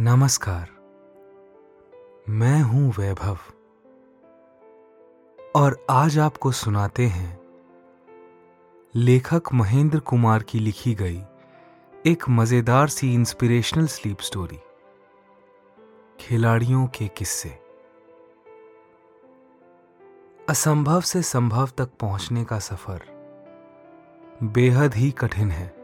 नमस्कार। 0.00 0.68
मैं 2.28 2.60
हूँ 2.62 2.92
वैभव। 2.98 3.38
और 5.56 5.86
आज 5.90 6.18
आपको 6.18 6.52
सुनाते 6.52 7.06
हैं, 7.06 7.38
लेखक 8.94 9.42
महेंद्र 9.54 9.98
कुमार 9.98 10.42
की 10.42 10.58
लिखी 10.58 10.94
गई 10.94 11.22
एक 12.06 12.28
मज़ेदार 12.28 12.88
सी 12.88 13.14
इंस्पिरेशनल 13.14 13.86
स्लीप 13.86 14.20
स्टोरी 14.20 14.58
खिलाड़ियों 16.20 16.86
के 16.86 17.08
किस्से। 17.08 17.50
असंभव 20.48 21.00
से 21.00 21.22
संभव 21.22 21.70
तक 21.78 21.88
पहुँचने 22.00 22.44
का 22.44 22.58
सफ़र 22.58 23.02
बेहद 24.42 24.94
ही 24.94 25.10
कठिन 25.10 25.50
है। 25.50 25.77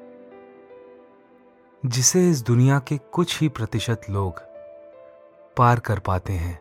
जिसे 1.86 2.30
इस 2.30 2.42
दुनिया 2.42 2.78
के 2.78 2.98
कुछ 2.98 3.40
ही 3.40 3.48
प्रतिशत 3.48 4.00
लोग 4.10 4.38
पार 5.56 5.78
कर 5.78 5.98
पाते 5.98 6.32
हैं। 6.32 6.60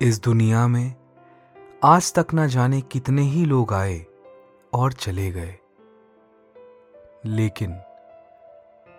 इस 0.00 0.22
दुनिया 0.22 0.68
में 0.68 0.94
आज 1.84 2.14
तक 2.14 2.34
ना 2.34 2.46
जाने 2.46 2.80
कितने 2.80 3.22
ही 3.22 3.44
लोग 3.44 3.72
आए 3.72 4.06
और 4.72 4.92
चले 4.92 5.30
गए। 5.30 5.58
लेकिन 7.24 7.80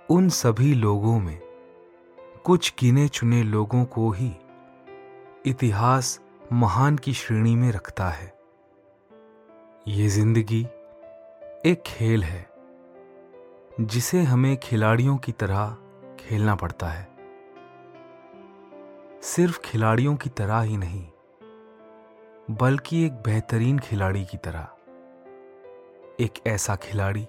उन 0.09 0.30
सभी 0.30 0.73
लोगों 0.73 1.19
में 1.19 1.39
कुछ 2.44 2.73
गिने 2.80 3.07
चुने 3.07 3.44
लोगों 3.44 3.85
को 3.85 4.11
ही 4.11 4.35
इतिहास 5.45 6.21
महान 6.53 6.97
की 6.97 7.13
श्रेणी 7.13 7.55
में 7.55 7.71
रखता 7.71 8.09
है। 8.09 8.33
ये 9.88 10.07
ज़िंदगी 10.07 10.67
एक 11.66 11.83
खेल 11.85 12.23
है। 12.23 12.48
जिसे 13.79 14.21
हमें 14.21 14.57
खिलाड़ियों 14.57 15.17
की 15.17 15.31
तरह 15.31 15.77
खेलना 16.19 16.55
पड़ता 16.55 16.88
है। 16.88 17.09
सिर्फ़ 19.22 19.59
खिलाड़ियों 19.59 20.16
की 20.16 20.30
तरह 20.30 20.59
ही 20.59 20.77
नहीं, 20.77 21.08
बल्कि 22.52 23.05
एक 23.05 23.13
बेहतरीन 23.13 23.80
खिलाड़ी 23.80 24.25
की 24.25 24.38
तरह। 24.38 24.67
एक 26.19 26.47
ऐसा 26.47 26.75
खिलाड़ी 26.75 27.27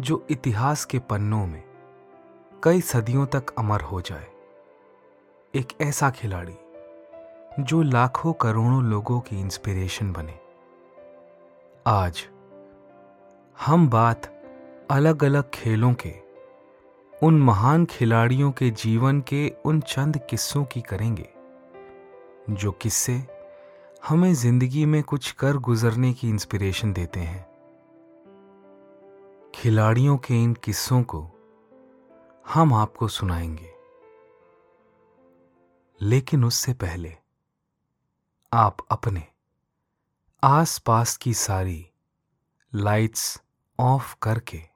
जो 0.00 0.26
इतिहास 0.30 0.84
के 0.84 0.98
पन्नों 0.98 1.46
में 1.46 1.64
कई 2.64 2.80
सदियों 2.80 3.26
तक 3.26 3.46
अमर 3.58 3.80
हो 3.80 4.00
जाए। 4.00 4.26
एक 5.54 5.80
ऐसा 5.80 6.10
खिलाड़ी 6.10 6.56
जो 7.62 7.82
लाखों 7.82 8.32
करोड़ों 8.32 8.84
लोगों 8.84 9.20
की 9.20 9.40
इंस्पिरेशन 9.40 10.12
बने। 10.12 10.38
आज 11.86 12.28
हम 13.66 13.88
बात 13.88 14.35
अलग 14.90 15.24
अलग 15.24 15.50
खेलों 15.50 15.94
के, 16.06 16.14
उन 17.26 17.42
महान 17.42 17.86
खिलाड़ियों 17.86 18.52
के 18.52 18.70
जीवन 18.70 19.20
के 19.20 19.52
उन 19.64 19.80
चंद 19.80 20.18
किस्सों 20.30 20.64
की 20.64 20.80
करेंगे, 20.80 21.28
जो 22.50 22.72
किस्से 22.72 23.26
हमें 24.08 24.34
ज़िंदगी 24.34 24.86
में 24.86 25.02
कुछ 25.02 25.32
कर 25.32 25.56
गुजरने 25.56 26.12
की 26.12 26.28
इंस्पिरेशन 26.28 26.92
देते 26.92 27.20
हैं। 27.20 27.46
खिलाड़ियों 29.54 30.16
के 30.18 30.42
इन 30.42 30.54
किस्सों 30.54 31.02
को 31.02 31.30
हम 32.48 32.74
आपको 32.74 33.08
सुनाएँगे। 33.08 33.72
लेकिन 36.02 36.44
उससे 36.44 36.74
पहले, 36.74 37.16
आप 38.52 38.76
अपने 38.90 39.26
आसपास 40.44 41.16
की 41.16 41.34
सारी 41.34 41.90
लाइट्स 42.74 43.42
ऑफ़ 43.80 44.16
करके 44.22 44.75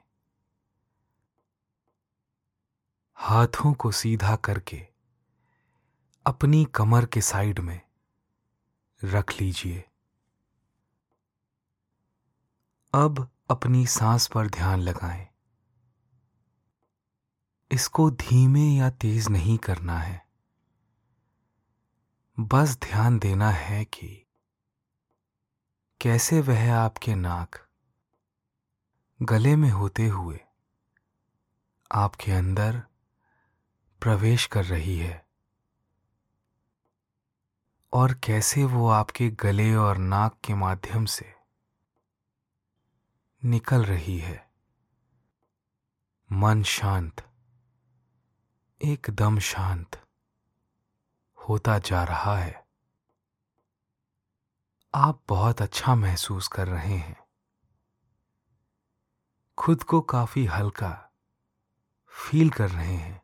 हाथों 3.23 3.73
को 3.73 3.91
सीधा 3.91 4.35
करके 4.35 4.87
अपनी 6.25 6.65
कमर 6.65 7.05
के 7.05 7.21
साइड 7.21 7.59
में 7.59 7.81
रख 9.03 9.41
लीजिए। 9.41 9.83
अब 12.93 13.29
अपनी 13.49 13.87
सांस 13.87 14.27
पर 14.27 14.47
ध्यान 14.47 14.79
लगाएँ। 14.79 15.27
इसको 17.71 18.11
धीमे 18.11 18.77
या 18.77 18.89
तेज 18.89 19.29
नहीं 19.29 19.57
करना 19.57 19.99
है। 19.99 20.27
बस 22.39 22.75
ध्यान 22.75 23.19
देना 23.19 23.49
है 23.49 23.85
कि 23.85 24.25
कैसे 26.01 26.41
वह 26.41 26.75
आपके 26.75 27.15
नाक 27.15 27.67
गले 29.21 29.55
में 29.55 29.69
होते 29.69 30.07
हुए 30.07 30.39
आपके 31.91 32.31
अंदर 32.31 32.83
प्रवेश 34.01 34.45
कर 34.45 34.65
रही 34.65 34.97
है। 34.97 35.27
और 37.93 38.13
कैसे 38.13 38.63
वो 38.63 38.89
आपके 38.89 39.29
गले 39.29 39.75
और 39.75 39.97
नाक 39.97 40.39
के 40.43 40.53
माध्यम 40.53 41.05
से 41.05 41.35
निकल 43.43 43.85
रही 43.85 44.19
है। 44.19 44.51
मन 46.31 46.63
शांत, 46.63 47.31
एकदम 48.81 49.39
शांत 49.39 50.07
होता 51.49 51.79
जा 51.79 52.03
रहा 52.03 52.37
है। 52.37 52.67
आप 54.95 55.23
बहुत 55.29 55.61
अच्छा 55.61 55.95
महसूस 55.95 56.47
कर 56.47 56.67
रहे 56.67 56.95
हैं। 56.95 57.23
खुद 59.57 59.83
को 59.83 60.01
काफ़ी 60.01 60.45
हल्का 60.45 61.11
फील 62.07 62.49
कर 62.49 62.69
रहे 62.69 62.95
हैं। 62.95 63.20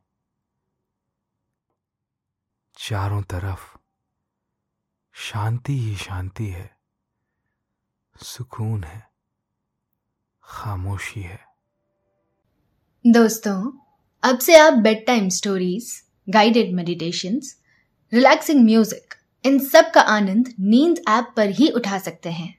चारों 2.77 3.21
तरफ़। 3.21 3.77
शांति 5.13 5.73
ही 5.73 5.95
शांति 5.95 6.45
है। 6.45 6.77
सुकून 8.23 8.83
है। 8.83 9.09
खामोशी 10.43 11.21
है। 11.21 11.39
दोस्तों, 13.07 13.71
अब 14.23 14.39
से 14.39 14.57
आप 14.57 14.73
bedtime 15.07 15.29
stories 15.29 16.03
guided 16.29 16.73
meditation 16.73 17.39
relaxing 18.13 18.65
music 18.65 19.13
इन 19.45 19.59
सब 19.59 19.91
का 19.91 20.01
आनंद 20.01 20.53
नींद 20.59 20.99
ऐप 21.09 21.33
पर 21.37 21.49
ही 21.49 21.69
उठा 21.69 21.99
सकते 21.99 22.29
हैं। 22.29 22.57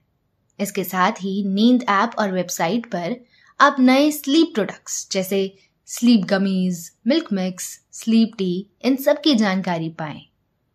इसके 0.60 0.84
साथ 0.84 1.12
ही 1.12 1.44
नींद 1.48 1.82
ऐप 1.82 2.10
और 2.18 2.32
वेबसाइट 2.32 2.86
पर 2.86 3.16
आप 3.60 3.76
नए 3.78 4.10
स्लीप 4.10 4.50
प्रोडक्ट्स 4.54 5.08
जैसे 5.12 5.67
sleep 5.90 6.24
gummies, 6.24 6.92
milk 7.06 7.32
mix, 7.32 7.80
sleep 7.92 8.32
tea, 8.38 8.66
इन 8.82 8.96
सब 8.96 9.20
की 9.20 9.34
जानकारी 9.34 9.88
पाएँ। 9.88 10.26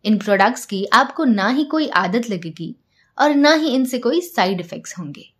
इन 0.04 0.18
प्रोडक्ट्स 0.18 0.66
की 0.66 0.84
आपको 0.84 1.24
ना 1.24 1.48
ही 1.48 1.64
कोई 1.64 1.88
आदत 1.88 2.30
लगेगी 2.30 2.76
और 3.18 3.34
ना 3.34 3.52
ही 3.52 3.68
इनसे 3.68 3.98
कोई 3.98 4.20
साइड 4.20 4.60
इफेक्ट्स 4.60 4.98
होंगे। 4.98 5.32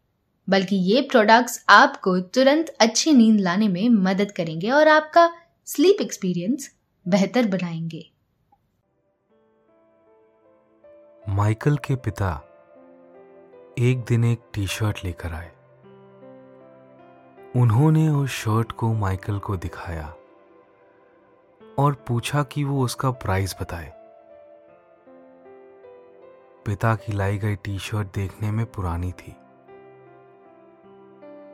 बल्कि 0.48 0.76
ये 0.76 1.00
प्रोडक्ट्स 1.00 1.64
आपको 1.68 2.20
तुरंत 2.20 2.68
अच्छी 2.68 3.12
नींद 3.12 3.40
लाने 3.40 3.68
में 3.68 3.88
मदद 3.88 4.30
करेंगे 4.30 4.70
और 4.70 4.88
आपका 4.88 5.32
स्लीप 5.64 5.96
एक्सपीरियंस 6.00 6.74
बेहतर 7.08 7.46
बनाएँगे। 7.46 8.10
माइकल 11.28 11.76
के 11.76 11.96
पिता 11.96 12.48
एक 13.78 14.04
दिन 14.08 14.24
एक 14.24 14.38
टी 14.54 14.66
शर्ट 14.66 15.04
लेकर 15.04 15.32
आए। 15.32 15.53
उन्होंने 17.56 18.08
उस 18.08 18.30
शर्ट 18.30 18.72
को 18.72 18.92
माइकल 18.92 19.38
को 19.38 19.56
दिखाया 19.56 20.14
और 21.78 21.94
पूछा 22.08 22.42
कि 22.42 22.64
वो 22.64 22.84
उसका 22.84 23.10
प्राइस 23.10 23.56
बताए। 23.60 23.92
पिता 26.66 26.94
की 26.96 27.12
लाई 27.12 27.38
गई 27.38 27.56
टी 27.56 27.78
शर्ट 27.78 28.08
देखने 28.14 28.50
में 28.50 28.66
पुरानी 28.66 29.12
थी। 29.12 29.36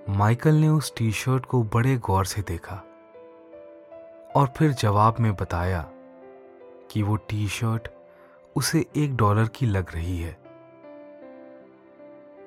माइकल 0.09 0.55
ने 0.55 0.69
उस 0.69 0.93
टी 0.97 1.13
शर्ट 1.13 1.47
को 1.47 1.63
बड़े 1.63 1.97
गौर 1.97 2.25
से 2.25 2.43
देखा 2.43 2.77
और 4.37 4.53
फिर 4.57 4.71
जवाब 4.71 5.17
में 5.21 5.35
बताया 5.37 5.83
कि 6.91 7.03
वो 7.03 7.17
टी 7.17 7.49
शर्ट 7.49 7.89
उसे 8.57 8.87
एक 8.97 9.17
डॉलर 9.17 9.49
की 9.49 9.67
लग 9.67 9.95
रही 9.95 10.19
है। 10.19 10.39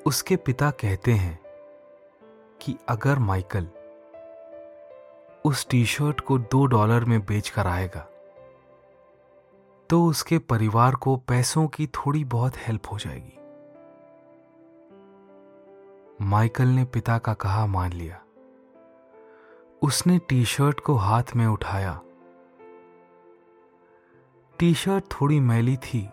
उसके 0.06 0.36
पिता 0.36 0.72
कहते 0.72 1.12
हैं 1.12 1.43
कि 2.64 2.76
अगर 2.90 3.20
माइकल 3.20 3.68
उस 5.46 5.68
टी 5.70 5.86
शर्ट 5.86 6.22
को 6.22 6.38
दो 6.38 6.66
डॉलर 6.66 7.06
में 7.06 7.26
बेचकर 7.26 7.68
आएगा 7.68 8.08
तो 9.90 10.06
उसके 10.06 10.38
परिवार 10.40 10.96
को 10.96 11.16
पैसों 11.18 11.68
की 11.68 11.88
थोड़ी 11.88 12.24
बहुत 12.26 12.58
हेल्प 12.58 12.92
हो 12.92 12.98
जाएगी। 12.98 13.38
माइकल 16.26 16.68
ने 16.68 16.86
पिता 16.86 17.18
का 17.18 17.34
कहा 17.34 17.66
मान 17.66 17.94
लिया। 17.94 18.22
उसने 19.82 20.18
टी 20.20 20.46
शर्ट 20.46 20.80
को 20.80 20.94
हाथ 20.94 21.36
में 21.36 21.48
उठाया। 21.48 22.02
टी 24.60 24.74
शर्ट 24.74 25.04
थोड़ी 25.12 25.40
मैली 25.40 25.78
थी 25.78 26.10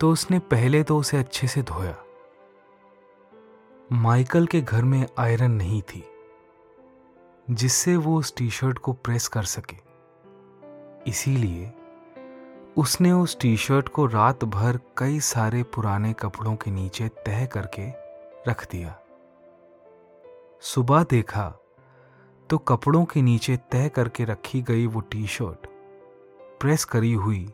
तो 0.00 0.10
उसने 0.10 0.38
पहले 0.38 0.82
तो 0.82 0.98
उसे 0.98 1.16
अच्छे 1.16 1.46
से 1.46 1.62
धोया। 1.62 2.05
माइकल 3.90 4.46
के 4.46 4.60
घर 4.60 4.82
में 4.82 5.06
आयरन 5.18 5.50
नहीं 5.50 5.80
थी, 5.82 6.02
जिससे 7.50 7.96
वो 7.96 8.18
उस 8.18 8.34
टी 8.36 8.48
शर्ट 8.50 8.78
को 8.78 8.92
प्रेस 8.92 9.28
कर 9.28 9.42
सके। 9.42 9.76
इसीलिए 11.10 11.72
उसने 12.76 13.12
उस 13.12 13.38
टी 13.40 13.56
शर्ट 13.56 13.88
को 13.88 14.06
रात 14.06 14.44
भर 14.44 14.80
कई 14.98 15.20
सारे 15.20 15.62
पुराने 15.62 16.12
कपड़ों 16.12 16.56
के 16.56 16.70
नीचे 16.70 17.08
तह 17.26 17.46
करके 17.46 17.86
रख 18.50 18.66
दिया। 18.70 18.98
सुबह 20.62 21.04
देखा 21.04 21.48
तो 22.50 22.58
कपड़ों 22.58 23.04
के 23.04 23.22
नीचे 23.22 23.56
तय 23.56 23.88
करके 23.88 24.24
रखी 24.24 24.62
गई 24.62 24.86
वो 24.86 25.00
टी 25.00 25.26
शर्ट 25.26 25.66
प्रेस 26.60 26.84
करी 26.84 27.12
हुई 27.12 27.48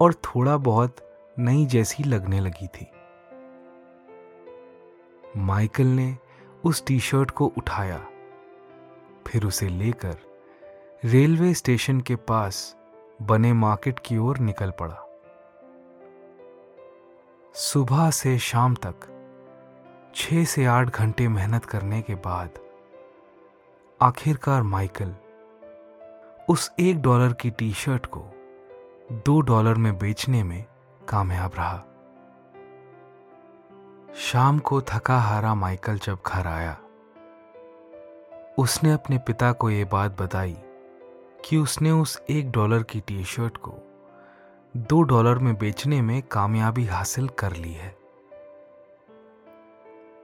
और 0.00 0.14
थोड़ा 0.14 0.56
बहुत 0.56 0.96
नई 1.38 1.66
जैसी 1.66 2.04
लगने 2.04 2.40
लगी 2.40 2.66
थी। 2.66 2.90
माइकल 5.36 5.86
ने 5.86 6.16
उस 6.64 6.84
टी 6.86 6.98
शर्ट 7.00 7.30
को 7.30 7.46
उठाया, 7.56 7.98
फिर 9.26 9.44
उसे 9.44 9.68
लेकर 9.68 10.16
रेलवे 11.04 11.52
स्टेशन 11.54 12.00
के 12.00 12.16
पास 12.16 12.76
बने 13.22 13.52
मार्केट 13.52 13.98
की 13.98 14.18
ओर 14.18 14.38
निकल 14.38 14.70
पड़ा। 14.70 15.04
सुबह 17.54 18.10
से 18.10 18.38
शाम 18.38 18.74
तक 18.74 19.06
छह 20.16 20.44
से 20.44 20.64
आठ 20.64 20.90
घंटे 20.90 21.28
मेहनत 21.28 21.64
करने 21.64 22.02
के 22.02 22.14
बाद 22.14 22.58
आखिरकार 24.00 24.62
माइकल 24.62 25.14
उस 26.48 26.70
एक 26.80 27.02
डॉलर 27.02 27.32
की 27.32 27.50
टी 27.50 27.72
शर्ट 27.72 28.06
को 28.06 28.24
दो 29.26 29.40
डॉलर 29.40 29.74
में 29.74 29.98
बेचने 29.98 30.42
में 30.42 30.64
कामयाब 31.08 31.52
रहा। 31.54 31.84
शाम 34.18 34.58
को 34.58 34.80
थका 34.80 35.18
हारा 35.18 35.54
माइकल 35.54 35.98
जब 35.98 36.18
घर 36.26 36.46
आया, 36.46 36.72
उसने 38.58 38.92
अपने 38.92 39.18
पिता 39.18 39.52
को 39.52 39.70
यह 39.70 39.84
बात 39.84 40.20
बताई 40.22 40.56
कि 41.44 41.56
उसने 41.56 41.90
उस 41.90 42.22
एक 42.30 42.50
डॉलर 42.50 42.82
की 42.82 43.00
टी 43.00 43.24
शर्ट 43.24 43.56
को 43.56 43.74
दो 44.76 45.02
डॉलर 45.02 45.38
में 45.38 45.54
बेचने 45.56 46.02
में 46.02 46.22
कामयाबी 46.22 46.84
हासिल 46.84 47.28
कर 47.28 47.52
ली 47.52 47.72
है। 47.72 47.90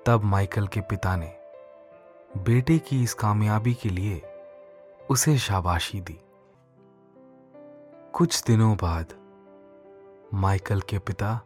तब 0.07 0.21
माइकल 0.25 0.67
के 0.67 0.81
पिता 0.81 1.17
ने 1.17 1.33
बेटे 2.37 2.79
की 2.79 3.03
इस 3.03 3.15
कामयाबी 3.15 3.75
के 3.75 3.89
लिए 3.89 4.23
उसे 5.11 5.39
शाबाशी 5.39 6.01
दी। 6.01 6.21
कुछ 8.13 8.43
दिनों 8.45 8.77
बाद 8.77 9.07
माइकल 10.35 10.81
के 10.81 10.99
पिता 10.99 11.41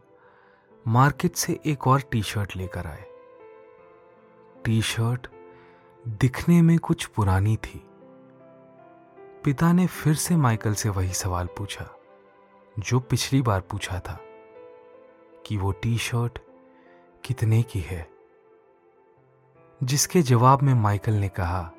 मार्केट 0.87 1.35
से 1.35 1.59
एक 1.65 1.87
और 1.87 2.01
टी 2.01 2.23
शर्ट 2.23 2.55
लेकर 2.55 2.87
आए। 2.87 3.05
टी 4.65 4.81
शर्ट 4.81 5.27
दिखने 6.07 6.61
में 6.61 6.79
कुछ 6.79 7.05
पुरानी 7.05 7.57
थी। 7.57 7.87
पिता 9.43 9.73
ने 9.73 9.87
फिर 9.87 10.15
से 10.15 10.35
माइकल 10.35 10.73
से 10.73 10.89
वही 10.89 11.13
सवाल 11.13 11.47
पूछा, 11.47 11.95
जो 12.79 12.99
पिछली 12.99 13.41
बार 13.41 13.61
पूछा 13.61 13.99
था, 13.99 14.19
कि 15.45 15.57
वो 15.57 15.71
टी 15.71 15.97
शर्ट 15.97 16.39
कितने 17.23 17.63
की 17.63 17.79
है? 17.79 18.09
जिसके 19.83 20.21
जवाब 20.21 20.61
में 20.61 20.73
माइकल 20.73 21.13
ने 21.13 21.29
कहा, 21.29 21.71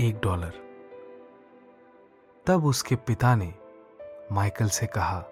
एक 0.00 0.20
डॉलर। 0.22 0.62
तब 2.46 2.64
उसके 2.64 2.96
पिता 2.96 3.34
ने 3.34 3.54
माइकल 4.32 4.68
से 4.68 4.86
कहा 4.86 5.24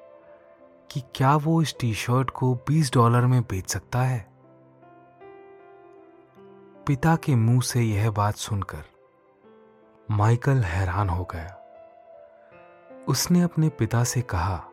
कि 0.91 1.03
क्या 1.15 1.37
वो 1.37 1.63
इस 1.63 1.79
टी 1.81 1.95
शर्ट 1.95 2.31
को 2.31 2.59
20 2.71 2.95
डॉलर 2.95 3.27
में 3.27 3.43
बेच 3.43 3.69
सकता 3.69 4.03
है? 4.03 4.31
पिता 6.87 7.17
के 7.17 7.35
मुँह 7.35 7.61
से 7.61 7.83
यह 7.83 8.11
बात 8.11 8.35
सुनकर 8.35 8.85
माइकल 10.11 10.57
हैरान 10.57 11.09
हो 11.09 11.25
गया। 11.25 11.57
उसने 13.09 13.43
अपने 13.43 13.69
पिता 13.69 14.05
से 14.05 14.23
कहा 14.23 14.65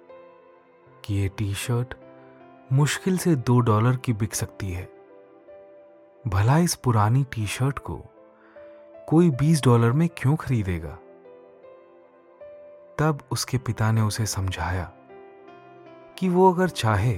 कि 1.06 1.16
यह 1.16 1.30
टी 1.38 1.54
शर्ट 1.54 1.96
मुश्किल 2.74 3.18
से 3.18 3.36
दो 3.36 3.60
डॉलर 3.60 3.96
की 3.96 4.14
बिक 4.14 4.36
सकती 4.36 4.72
है। 4.72 4.90
भला 6.28 6.58
इस 6.58 6.75
पुरानी 6.75 7.24
टी 7.24 7.48
शर्ट 7.48 7.80
को 7.80 8.02
कोई 9.08 9.30
बीस 9.30 9.64
डॉलर 9.64 9.92
में 9.92 10.10
क्यों 10.18 10.36
खरीदेगा? 10.36 10.98
तब 12.98 13.19
उसके 13.31 13.58
पिता 13.58 13.92
ने 13.92 14.02
उसे 14.02 14.25
समझाया 14.25 14.94
कि 16.18 16.30
वो 16.30 16.54
अगर 16.54 16.69
चाहे 16.69 17.16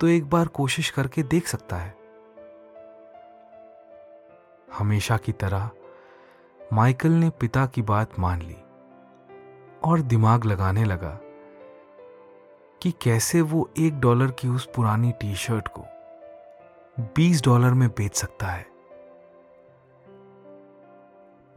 तो 0.00 0.08
एक 0.08 0.30
बार 0.30 0.46
कोशिश 0.46 0.90
करके 0.90 1.22
देख 1.22 1.46
सकता 1.46 1.76
है। 1.76 1.96
हमेशा 4.72 5.16
की 5.16 5.32
तरह, 5.32 5.70
माइकल 6.72 7.10
ने 7.10 7.30
पिता 7.30 7.66
की 7.66 7.82
बात 7.82 8.18
मान 8.18 8.42
ली 8.42 8.56
और 9.84 10.00
दिमाग 10.00 10.44
लगाने 10.44 10.84
लगा 10.84 11.18
कि 12.82 12.90
कैसे 12.90 13.40
वो 13.40 13.70
एक 13.78 14.00
डॉलर 14.00 14.30
की 14.30 14.48
उस 14.48 14.68
पुरानी 14.76 15.12
टी 15.12 15.34
शर्ट 15.34 15.68
को 15.68 15.84
बीस 17.00 17.42
डॉलर 17.44 17.70
में 17.70 17.88
बेच 17.88 18.14
सकता 18.14 18.46
है। 18.46 18.66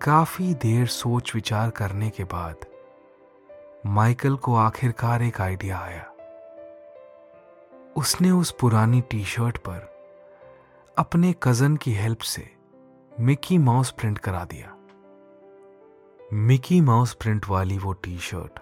काफ़ी 0.01 0.53
देर 0.53 0.87
सोच 0.87 1.35
विचार 1.35 1.69
करने 1.69 2.09
के 2.09 2.23
बाद, 2.23 2.65
माइकल 3.85 4.35
को 4.35 4.55
आखिरकार 4.55 5.21
एक 5.21 5.41
आइडिया 5.41 5.79
आया। 5.79 6.08
उसने 7.97 8.31
उस 8.31 8.51
पुरानी 8.51 9.01
टी 9.01 9.23
शर्ट 9.25 9.57
पर 9.57 9.87
अपने 10.97 11.33
कज़न 11.43 11.75
की 11.77 11.93
हेल्प 11.93 12.19
से 12.19 12.49
मिकी 13.19 13.57
माउस 13.57 13.91
प्रिंट 13.91 14.17
करा 14.17 14.43
दिया। 14.45 14.75
मिकी 16.33 16.81
माउस 16.81 17.13
प्रिंट 17.13 17.45
वाली 17.49 17.77
वो 17.77 17.93
टी 17.93 18.17
शर्ट 18.17 18.59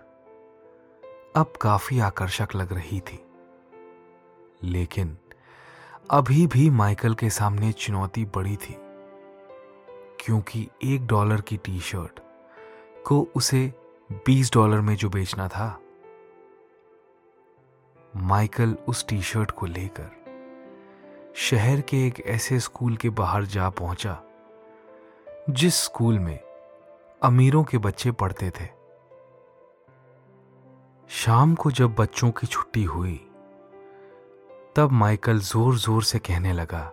अब 1.35 1.53
काफ़ी 1.61 1.99
आकर्षक 1.99 2.55
लग 2.55 2.73
रही 2.73 2.99
थी। 2.99 3.19
लेकिन 4.63 5.17
अभी 6.11 6.47
भी 6.47 6.69
माइकल 6.69 7.13
के 7.13 7.29
सामने 7.29 7.71
चुनौती 7.71 8.25
बड़ी 8.25 8.55
थी, 8.55 8.75
क्योंकि 10.19 10.67
एक 10.83 11.05
डॉलर 11.07 11.41
की 11.41 11.57
टी 11.57 11.79
शर्ट 11.79 12.19
को 13.05 13.27
उसे 13.35 13.73
बीस 14.11 14.51
डॉलर 14.53 14.81
में 14.81 14.95
जो 14.95 15.09
बेचना 15.09 15.47
था 15.47 15.67
माइकल 18.19 18.75
उस 18.87 19.05
टी 19.07 19.21
शर्ट 19.21 19.51
को 19.51 19.65
लेकर 19.65 20.09
शहर 21.35 21.81
के 21.81 21.97
एक 22.07 22.19
ऐसे 22.27 22.59
स्कूल 22.59 22.95
के 22.97 23.09
बाहर 23.09 23.45
जा 23.45 23.69
पहुँचा, 23.69 24.17
जिस 25.49 25.75
स्कूल 25.75 26.19
में 26.19 26.39
अमीरों 27.21 27.63
के 27.63 27.77
बच्चे 27.77 28.11
पढ़ते 28.11 28.49
थे। 28.49 28.65
शाम 31.09 31.55
को 31.55 31.71
जब 31.71 31.95
बच्चों 31.95 32.31
की 32.31 32.47
छुट्टी 32.47 32.83
हुई, 32.83 33.15
तब 34.75 34.91
माइकल 34.93 35.39
ज़ोर 35.41 35.77
ज़ोर 35.77 36.03
से 36.03 36.19
कहने 36.19 36.53
लगा, 36.53 36.91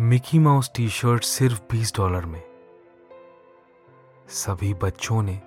मिकी 0.00 0.38
माउस 0.38 0.70
टी 0.74 0.88
शर्ट 0.90 1.24
सिर्फ़ 1.24 1.62
बीस 1.72 1.94
डॉलर 1.96 2.26
में। 2.26 2.42
सभी 4.34 4.74
बच्चों 4.74 5.22
ने 5.22 5.40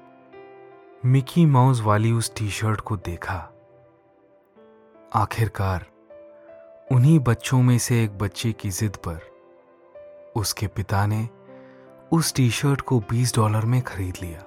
मिकी 1.05 1.45
माउस 1.45 1.81
वाली 1.81 2.11
उस 2.11 2.35
टी 2.35 2.49
शर्ट 2.49 2.81
को 2.81 2.97
देखा। 2.97 3.37
आखिरकार, 5.13 5.85
उन्हीं 6.91 7.19
बच्चों 7.19 7.61
में 7.61 7.77
से 7.77 8.03
एक 8.03 8.17
बच्चे 8.17 8.51
की 8.51 8.69
जिद 8.69 8.95
पर, 8.95 9.19
उसके 10.35 10.67
पिता 10.67 11.05
ने 11.05 11.29
उस 12.11 12.33
टी 12.33 12.49
शर्ट 12.49 12.81
को 12.81 12.99
20 12.99 13.35
डॉलर 13.35 13.65
में 13.65 13.81
खरीद 13.81 14.13
लिया। 14.21 14.43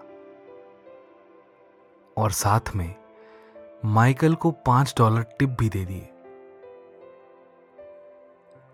और 2.17 2.31
साथ 2.31 2.61
में, 2.77 2.95
माइकल 3.85 4.35
को 4.35 4.51
पाँच 4.51 4.95
डॉलर 4.99 5.23
टिप 5.23 5.49
भी 5.49 5.69
दे 5.69 5.85
दिए। 5.85 6.09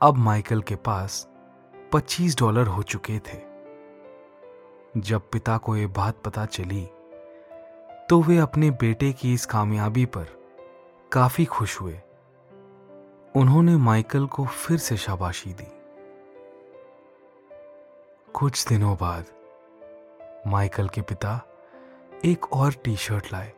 अब 0.03 0.15
माइकल 0.17 0.63
के 0.63 0.77
पास 0.77 1.29
25 1.93 2.39
डॉलर 2.39 2.67
हो 2.67 2.83
चुके 2.83 3.19
थे। 3.19 3.39
जब 4.97 5.31
पिता 5.31 5.59
को 5.59 5.77
यह 5.77 5.89
बात 5.89 6.15
पता 6.25 6.47
चली 6.47 6.87
तो 8.09 8.23
वे 8.23 8.39
अपने 8.39 8.71
बेटे 8.71 9.13
की 9.13 9.35
इस 9.35 9.47
कामयाबी 9.47 10.07
पर 10.07 10.38
काफ़ी 11.13 11.45
खुश 11.45 11.81
हुए। 11.81 11.95
उन्होंने 13.37 13.77
माइकल 13.77 14.27
को 14.27 14.45
फिर 14.45 14.79
से 14.79 14.97
शाबाशी 14.97 15.53
दी। 15.53 15.67
कुछ 18.33 18.67
दिनों 18.69 18.97
बाद, 18.97 19.27
माइकल 20.47 20.89
के 20.89 21.01
पिता 21.01 21.49
एक 22.25 22.53
और 22.53 22.73
टी 22.73 22.97
शर्ट 22.97 23.33
लाए। 23.33 23.53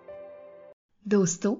दोस्तों, 1.08 1.56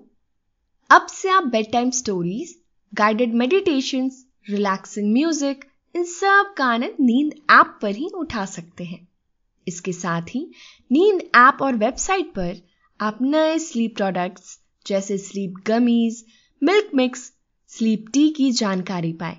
अब 0.90 1.06
से 1.06 1.28
आप 1.28 1.44
bedtime 1.72 1.90
stories 1.90 2.62
guided 2.94 3.34
meditation 3.34 4.10
relaxing 4.50 5.12
music 5.12 5.64
इन 5.96 6.04
सब 6.04 6.54
का 6.58 6.64
आनंद 6.64 6.96
नींद 7.00 7.34
ऐप 7.50 7.78
पर 7.82 7.90
ही 7.90 8.10
उठा 8.14 8.44
सकते 8.44 8.84
हैं। 8.84 9.08
इसके 9.68 9.92
साथ 9.92 10.22
ही 10.22 10.50
नींद 10.92 11.22
ऐप 11.22 11.62
और 11.62 11.74
वेबसाइट 11.74 12.26
पर 12.26 12.56
आप 13.00 13.18
नए 13.22 13.58
स्लीप 13.58 13.96
प्रोडक्ट्स 13.96 14.59
जैसे 14.86 15.18
sleep 15.18 15.54
gummies 15.66 16.24
milk 16.62 16.90
mix 16.94 17.32
sleep 17.70 18.06
tea 18.12 18.28
की 18.30 18.50
जानकारी 18.52 19.12
पाए। 19.12 19.36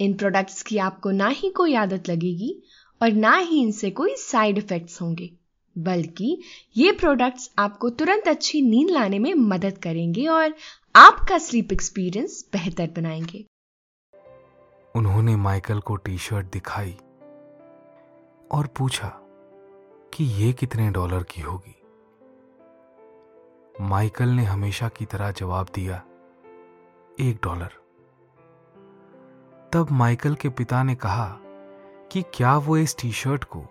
इन 0.00 0.14
प्रोडक्ट्स 0.14 0.62
की 0.62 0.78
आपको 0.78 1.10
ना 1.10 1.28
ही 1.28 1.50
कोई 1.50 1.74
आदत 1.74 2.08
लगेगी 2.08 2.54
और 3.00 3.12
ना 3.12 3.36
ही 3.36 3.60
इनसे 3.62 3.90
कोई 3.90 4.14
साइड 4.16 4.58
इफेक्ट्स 4.58 5.00
होंगे, 5.02 5.30
बल्कि 5.76 6.42
ये 6.76 6.92
प्रोडक्ट्स 6.92 7.50
आपको 7.58 7.90
तुरंत 7.90 8.28
अच्छी 8.28 8.60
नींद 8.62 8.90
लाने 8.90 9.18
में 9.18 9.32
मदद 9.34 9.78
करेंगे 9.78 10.26
और 10.26 10.54
आपका 10.96 11.38
स्लीप 11.38 11.72
एक्सपीरियंस 11.72 12.44
बेहतर 12.52 12.90
बनाएँगे। 12.96 13.44
उन्होंने 14.94 15.36
माइकल 15.36 15.80
को 15.80 15.96
टी 15.96 16.18
शर्ट 16.18 16.46
दिखाई 16.46 16.92
और 18.50 18.66
पूछा 18.78 19.08
कि 20.12 20.24
ये 20.42 20.52
कितने 20.52 20.90
डॉलर 20.90 21.22
की 21.22 21.40
होगी? 21.40 21.74
माइकल 23.80 24.28
ने 24.28 24.44
हमेशा 24.44 24.88
की 24.88 25.04
तरह 25.04 25.30
जवाब 25.30 25.66
दिया, 25.74 26.02
एक 27.20 27.40
डॉलर. 27.44 27.70
तब 29.72 29.86
माइकल 29.90 30.34
के 30.34 30.48
पिता 30.48 30.82
ने 30.82 30.94
कहा 30.94 31.36
कि 32.12 32.24
क्या 32.34 32.56
वो 32.56 32.76
इस 32.76 32.96
टी 32.98 33.12
शर्ट 33.12 33.44
को 33.44 33.64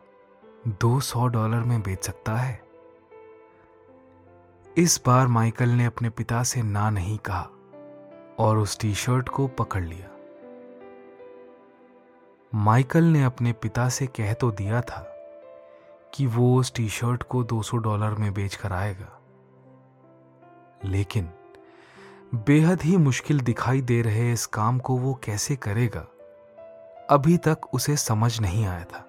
दो 0.68 1.00
सौ 1.00 1.28
डॉलर 1.28 1.60
में 1.60 1.82
बेच 1.82 2.04
सकता 2.04 2.36
है? 2.36 2.64
इस 4.78 5.02
बार 5.06 5.28
माइकल 5.28 5.70
ने 5.70 5.86
अपने 5.86 6.10
पिता 6.10 6.44
से 6.44 6.62
ना 6.62 6.90
नहीं 6.90 7.18
कहा 7.18 7.50
और 8.40 8.58
उस 8.58 8.80
टी 8.80 8.96
शर्ट 8.96 9.30
को 9.30 9.48
पकड़ 9.48 9.84
लिया। 9.84 10.10
माइकल 12.56 13.04
ने 13.04 13.24
अपने 13.24 13.54
पिता 13.54 13.90
से 13.90 14.08
कह 14.08 14.34
तो 14.34 14.52
दिया 14.52 14.82
था 14.82 15.02
कि 16.14 16.26
वो 16.26 16.60
उस 16.60 16.74
टी 16.74 16.90
शर्ट 16.90 17.24
को 17.24 17.44
200 17.44 17.78
डॉलर 17.78 18.10
में 18.10 18.34
बेच 18.34 18.56
कर 18.56 18.74
आएगा। 18.74 19.16
लेकिन 20.86 21.30
बेहद 22.36 22.82
ही 22.82 22.98
मुश्किल 22.98 23.40
दिखाई 23.40 23.82
दे 23.82 24.02
रहे 24.02 24.34
इस 24.34 24.46
काम 24.46 24.80
को 24.80 24.98
वो 24.98 25.14
कैसे 25.24 25.56
करेगा? 25.56 26.08
अभी 27.10 27.38
तक 27.38 27.58
उसे 27.74 27.98
समझ 27.98 28.42
नहीं 28.42 28.66
आया 28.66 28.84
था। 28.84 29.06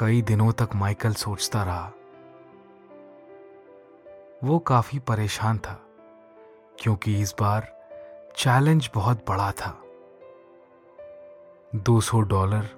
कई 0.00 0.22
दिनों 0.22 0.52
तक 0.52 0.68
माइकल 0.74 1.12
सोचता 1.12 1.62
रहा। 1.62 1.92
वो 4.44 4.58
काफ़ी 4.58 4.98
परेशान 4.98 5.58
था, 5.58 5.86
क्योंकि 6.80 7.20
इस 7.20 7.34
बार 7.40 7.88
चैलेंज 8.36 8.90
बहुत 8.94 9.24
बड़ा 9.28 9.52
था। 9.52 9.80
200 11.74 12.20
डॉलर 12.20 12.68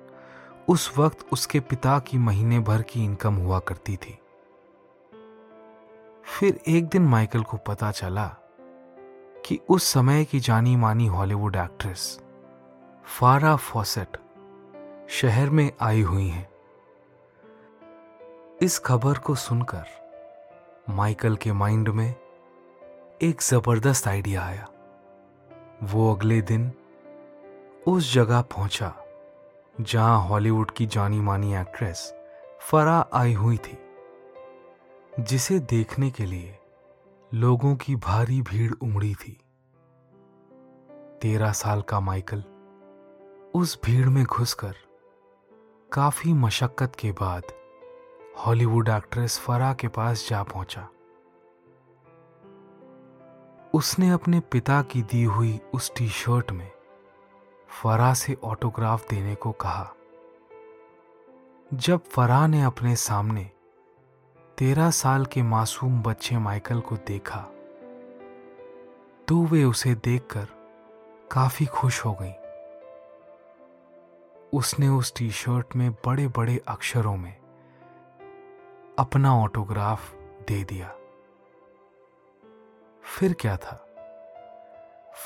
उस 0.68 0.99
वक्त 0.99 1.18
उसके 1.33 1.61
पिता 1.61 1.99
की 1.99 2.18
महीने 2.18 2.59
भर 2.59 2.83
की 2.83 3.04
इनकम 3.04 3.35
हुआ 3.35 3.59
करती 3.59 3.97
थी। 3.97 4.18
फिर 6.26 6.61
एक 6.68 6.88
दिन 6.88 7.02
माइकल 7.02 7.42
को 7.42 7.56
पता 7.56 7.90
चला 7.90 8.26
कि 9.45 9.61
उस 9.68 9.85
समय 9.85 10.25
की 10.25 10.40
जानी 10.40 10.76
मानी 10.76 11.06
हॉलीवुड 11.06 11.56
एक्ट्रेस 11.56 12.21
फारा 13.04 13.56
फॉसेट 13.56 14.16
शहर 15.09 15.50
में 15.50 15.73
आई 15.80 16.02
हुई 16.02 16.28
हैं। 16.28 16.49
इस 18.62 18.78
खबर 18.78 19.18
को 19.18 19.35
सुनकर 19.35 19.85
माइकल 20.90 21.37
के 21.37 21.52
माइंड 21.52 21.88
में 21.88 22.14
एक 23.23 23.42
ज़बरदस्त 23.42 24.09
आइडिया 24.09 24.42
आया। 24.42 24.68
वो 25.83 26.14
अगले 26.14 26.40
दिन 26.42 26.73
उस 27.87 28.14
जगह 28.14 28.40
पहुँचा 28.40 28.95
जहाँ 29.80 30.21
हॉलीवुड 30.23 30.71
की 30.71 30.87
जानी 30.87 31.21
मानी 31.21 31.56
एक्ट्रेस 31.56 32.14
फरा 32.61 33.06
आई 33.12 33.33
हुई 33.33 33.56
थी। 33.56 33.78
जिसे 35.21 35.59
देखने 35.59 36.11
के 36.11 36.27
लिए 36.27 36.59
लोगों 37.35 37.77
की 37.77 37.97
भारी 37.97 38.43
भीड़ 38.43 38.75
उमड़ी 38.83 39.15
थी। 39.15 39.41
तेरह 41.23 41.53
साल 41.53 41.83
का 41.83 42.01
माइकल 42.01 42.45
उस 43.55 43.81
भीड़ 43.85 44.09
में 44.09 44.25
घुसकर 44.25 44.75
काफ़ी 45.93 46.33
मशक्कत 46.33 46.93
के 46.99 47.13
बाद 47.13 47.43
हॉलीवुड 48.39 48.89
एक्ट्रेस 48.89 49.39
फरा 49.39 49.75
के 49.75 49.89
पास 49.89 50.29
जा 50.31 50.43
पहुँचा। 50.43 50.89
उसने 53.75 54.11
अपने 54.11 54.41
पिता 54.41 54.83
की 54.83 55.03
दी 55.03 55.25
हुई 55.25 55.61
उस 55.75 55.93
टी 55.97 56.09
शर्ट 56.09 56.53
में 56.53 56.71
फरा 57.69 58.15
से 58.15 58.37
ऑटोग्राफ 58.45 59.11
देने 59.11 59.35
को 59.35 59.53
कहा। 59.53 59.95
जब 61.75 62.05
फरा 62.05 62.47
ने 62.47 62.63
अपने 62.63 62.97
सामने 62.97 63.51
तेरह 64.59 64.91
साल 64.91 65.27
के 65.27 65.43
मासूम 65.43 66.03
बच्चे 66.03 66.39
माइकल 66.39 66.81
को 66.81 66.97
देखा 66.97 67.41
तो 69.29 69.45
वे 69.45 69.65
उसे 69.65 69.95
देखकर 69.95 70.49
काफ़ी 71.33 71.67
खुश 71.67 72.05
हो 72.05 72.19
गई। 72.23 72.33
उसने 74.59 74.89
उस 74.89 75.15
टी 75.17 75.31
शर्ट 75.31 75.77
में 75.77 75.93
बड़े 75.93 76.29
बड़े 76.29 76.63
अक्षरों 76.69 77.17
में 77.17 77.37
अपना 78.99 79.37
ऑटोग्राफ 79.37 80.15
दे 80.49 80.65
दिया। 80.65 80.97
फिर 83.19 83.33
क्या 83.33 83.57
था? 83.57 83.87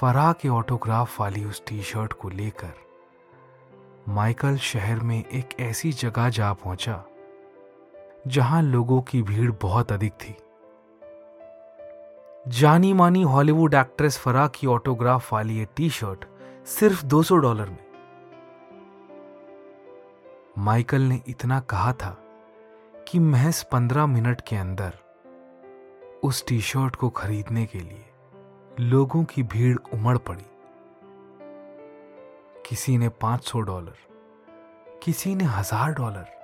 फरा 0.00 0.32
के 0.32 0.48
ऑटोग्राफ 0.48 1.20
वाली 1.20 1.44
उस 1.44 1.62
टी 1.66 1.82
शर्ट 1.82 2.12
को 2.12 2.28
लेकर 2.28 2.72
माइकल 4.08 4.56
शहर 4.56 5.00
में 5.00 5.24
एक 5.24 5.60
ऐसी 5.60 5.92
जगह 5.92 6.28
जा 6.28 6.52
पहुँचा 6.52 7.04
जहाँ 8.28 8.62
लोगों 8.62 9.00
की 9.00 9.22
भीड़ 9.22 9.50
बहुत 9.52 9.92
अधिक 9.92 10.12
थी। 10.12 10.34
जानी 12.48 12.92
मानी 12.92 13.22
हॉलीवुड 13.22 13.74
एक्ट्रेस 13.74 14.18
फरा 14.18 14.46
की 14.46 14.66
ऑटोग्राफ 14.66 15.32
वाली 15.32 15.58
ये 15.58 15.66
टी 15.76 15.90
शर्ट 15.90 16.24
सिर्फ़ 16.66 17.04
200 17.06 17.36
डॉलर 17.36 17.68
में। 17.68 17.84
माइकल 20.58 21.00
ने 21.00 21.20
इतना 21.28 21.60
कहा 21.60 21.92
था 21.92 22.10
कि 23.08 23.18
महज 23.18 23.64
15 23.64 24.06
मिनट 24.06 24.40
के 24.40 24.56
अंदर 24.56 24.98
उस 26.24 26.44
टी 26.46 26.60
शर्ट 26.60 26.96
को 26.96 27.08
खरीदने 27.10 27.64
के 27.66 27.78
लिए 27.78 28.04
लोगों 28.80 29.24
की 29.24 29.42
भीड़ 29.42 29.76
उमड़ 29.94 30.16
पड़ी। 30.18 30.44
किसी 32.68 32.98
ने 32.98 33.08
500 33.08 33.60
डॉलर, 33.60 33.96
किसी 35.02 35.34
ने 35.34 35.44
हज़ार 35.44 35.92
डॉलर 35.92 36.39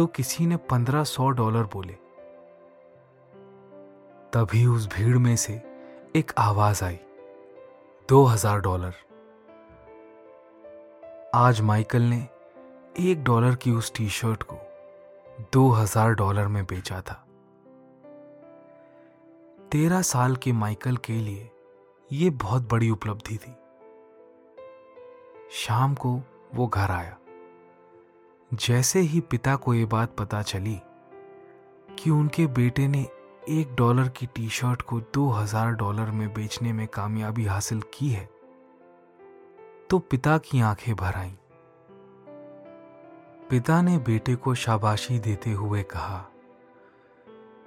तो 0.00 0.06
किसी 0.06 0.46
ने 0.46 0.56
पंद्रह 0.56 1.04
सौ 1.04 1.28
डॉलर 1.30 1.62
बोले। 1.62 1.92
तभी 4.32 4.64
उस 4.66 4.86
भीड़ 4.88 5.18
में 5.18 5.36
से 5.36 5.52
एक 6.16 6.32
आवाज़ 6.38 6.84
आई, 6.84 6.98
दो 8.08 8.22
हज़ार 8.24 8.60
डॉलर। 8.60 8.94
आज 11.34 11.60
माइकल 11.60 12.02
ने 12.02 12.28
एक 13.00 13.24
डॉलर 13.24 13.54
की 13.54 13.70
उस 13.70 13.92
टी 13.94 14.08
शर्ट 14.08 14.42
को 14.42 14.56
दो 15.52 15.68
हज़ार 15.68 16.14
डॉलर 16.14 16.46
में 16.46 16.64
बेचा 16.64 17.00
था। 17.00 17.24
तेरह 19.72 20.02
साल 20.02 20.36
के 20.36 20.52
माइकल 20.52 20.96
के 20.96 21.12
लिए 21.12 21.50
यह 22.10 22.30
बहुत 22.30 22.70
बड़ी 22.70 22.90
उपलब्धि 22.90 23.36
थी। 23.36 23.54
शाम 25.56 25.94
को 25.94 26.20
वो 26.54 26.66
घर 26.66 26.90
आया। 26.90 27.16
जैसे 28.54 29.00
ही 29.00 29.20
पिता 29.20 29.56
को 29.56 29.74
यह 29.74 29.86
बात 29.86 30.14
पता 30.16 30.42
चली 30.42 30.80
कि 31.88 32.10
उनके 32.10 32.46
बेटे 32.46 32.88
ने 32.88 33.06
एक 33.48 33.74
डॉलर 33.74 34.08
की 34.08 34.26
टी 34.26 34.48
शर्ट 34.48 34.82
को 34.82 35.00
दो 35.14 35.28
हज़ार 35.28 35.72
डॉलर 35.72 36.10
में 36.10 36.28
बेचने 36.34 36.72
में 36.72 36.86
कामयाबी 36.88 37.44
हासिल 37.44 37.82
की 37.94 38.08
है 38.08 38.28
तो 39.90 39.98
पिता 39.98 40.38
की 40.38 40.60
आँखें 40.60 40.94
भर 40.96 41.14
आईं। 41.14 41.34
पिता 43.50 43.80
ने 43.82 43.98
बेटे 43.98 44.34
को 44.34 44.54
शाबाशी 44.54 45.18
देते 45.18 45.52
हुए 45.52 45.82
कहा 45.82 46.18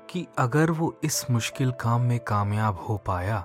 कि 0.10 0.28
अगर 0.38 0.72
वो 0.72 0.96
इस 1.04 1.25
मुश्किल 1.32 1.72
काम 1.72 2.02
में 2.02 2.20
कामयाब 2.20 2.75
हो 2.80 2.98
पाया 2.98 3.40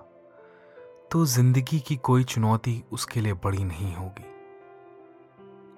तो 1.11 1.25
ज़िंदगी 1.27 1.81
की 1.81 1.97
कोई 1.97 2.25
चुनौती 2.25 2.83
उसके 2.93 3.21
लिए 3.21 3.33
बड़ी 3.33 3.65
नहीं 3.65 3.95
होगी। 3.95 4.25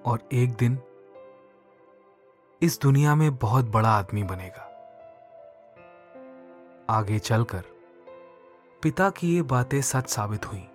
और 0.05 0.29
एक 0.33 0.55
दिन 0.55 0.79
इस 2.63 2.81
दुनिया 2.81 3.15
में 3.15 3.35
बहुत 3.35 3.65
बड़ा 3.65 3.89
आदमी 3.89 4.23
बनेगा। 4.23 4.67
आगे 6.89 7.19
चलकर 7.19 7.63
पिता 8.83 9.09
की 9.09 9.35
ये 9.35 9.41
बातें 9.41 9.81
सच 9.81 10.09
साबित 10.09 10.45
हुई। 10.45 10.67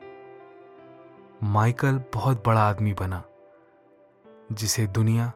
माइकल 1.43 2.02
बहुत 2.14 2.47
बड़ा 2.47 2.61
आदमी 2.61 2.93
बना, 2.93 3.23
जिसे 4.52 4.87
दुनिया 4.87 5.33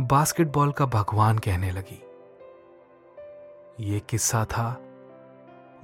बास्केटबॉल 0.00 0.72
का 0.72 0.86
भगवान 0.86 1.38
कहने 1.38 1.70
लगी। 1.70 2.02
ये 3.80 4.00
किस्सा 4.00 4.44
था 4.44 4.80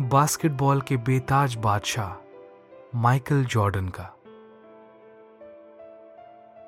बास्केटबॉल 0.00 0.80
के 0.80 0.96
बेताज 0.96 1.54
बादशाह 1.54 2.14
माइकल 2.94 3.44
जॉर्डन 3.44 3.88
का। 3.88 4.15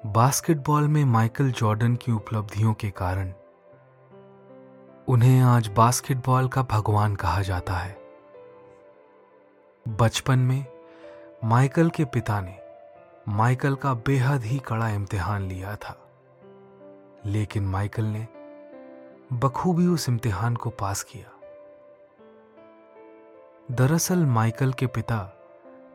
बास्केटबॉल 0.06 0.88
में 0.88 1.04
माइकल 1.04 1.50
जॉर्डन 1.50 1.96
की 1.96 2.12
उपलब्धियों 2.12 2.74
के 2.74 2.90
कारण 2.90 3.32
उन्हें 5.08 5.40
आज 5.40 5.68
बास्केटबॉल 5.68 6.48
का 6.48 6.62
भगवान 6.62 7.16
कहा 7.16 7.42
जाता 7.42 7.72
है। 7.72 7.98
बचपन 9.88 10.38
में 10.38 10.66
माइकल 11.44 11.90
के 11.90 12.04
पिता 12.04 12.40
ने 12.40 12.58
माइकल 13.28 13.74
का 13.74 13.94
बेहद 13.94 14.42
ही 14.42 14.58
कड़ा 14.58 14.88
इम्तिहान 14.88 15.42
लिया 15.42 15.76
था। 15.76 16.08
लेकिन 17.26 17.66
माइकल 17.66 18.04
ने 18.04 18.28
बखूबी 19.32 19.86
उस 19.86 20.08
इम्तिहान 20.08 20.56
को 20.56 20.70
पास 20.70 21.02
किया। 21.02 21.40
दरअसल 23.70 24.26
माइकल 24.26 24.72
के 24.72 24.86
पिता 24.86 25.32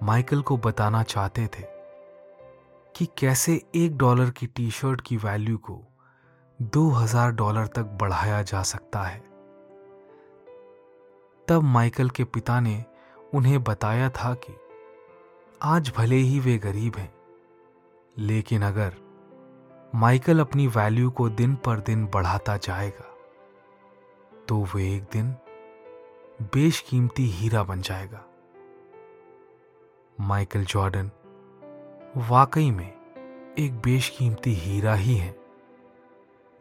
माइकल 0.03 0.41
को 0.41 0.57
बताना 0.57 1.03
चाहते 1.03 1.47
थे 1.47 1.72
कि 2.95 3.05
कैसे 3.17 3.61
एक 3.75 3.97
डॉलर 3.97 4.29
की 4.29 4.47
टी 4.47 4.69
शर्ट 4.71 5.01
की 5.01 5.17
वैल्यू 5.17 5.57
को 5.57 5.79
दो 6.59 6.89
हज़ार 6.89 7.31
डॉलर 7.31 7.67
तक 7.67 7.97
बढ़ाया 8.01 8.41
जा 8.41 8.61
सकता 8.63 9.01
है। 9.01 9.19
तब 11.47 11.63
माइकल 11.63 12.09
के 12.09 12.23
पिता 12.23 12.59
ने 12.59 12.83
उन्हें 13.33 13.63
बताया 13.63 14.09
था 14.09 14.33
कि 14.43 14.53
आज 15.61 15.91
भले 15.97 16.15
ही 16.15 16.39
वे 16.39 16.57
गरीब 16.57 16.95
हैं, 16.95 17.13
लेकिन 18.15 18.61
अगर 18.61 18.95
माइकल 19.95 20.39
अपनी 20.39 20.67
वैल्यू 20.67 21.09
को 21.11 21.27
दिन 21.31 21.55
पर 21.55 21.79
दिन 21.79 22.05
बढ़ाता 22.05 22.57
जाएगा 22.57 23.09
तो 24.47 24.63
वे 24.75 24.93
एक 24.95 25.03
दिन 25.13 25.35
बेशकीमती 26.53 27.25
हीरा 27.31 27.63
बन 27.63 27.81
जाएगा। 27.81 28.23
माइकल 30.17 30.65
जॉर्डन 30.65 31.11
वाकई 32.17 32.71
में 32.71 32.93
एक 33.59 33.73
बेशकीमती 33.73 34.53
हीरा 34.53 34.93
ही 34.93 35.15
है, 35.15 35.35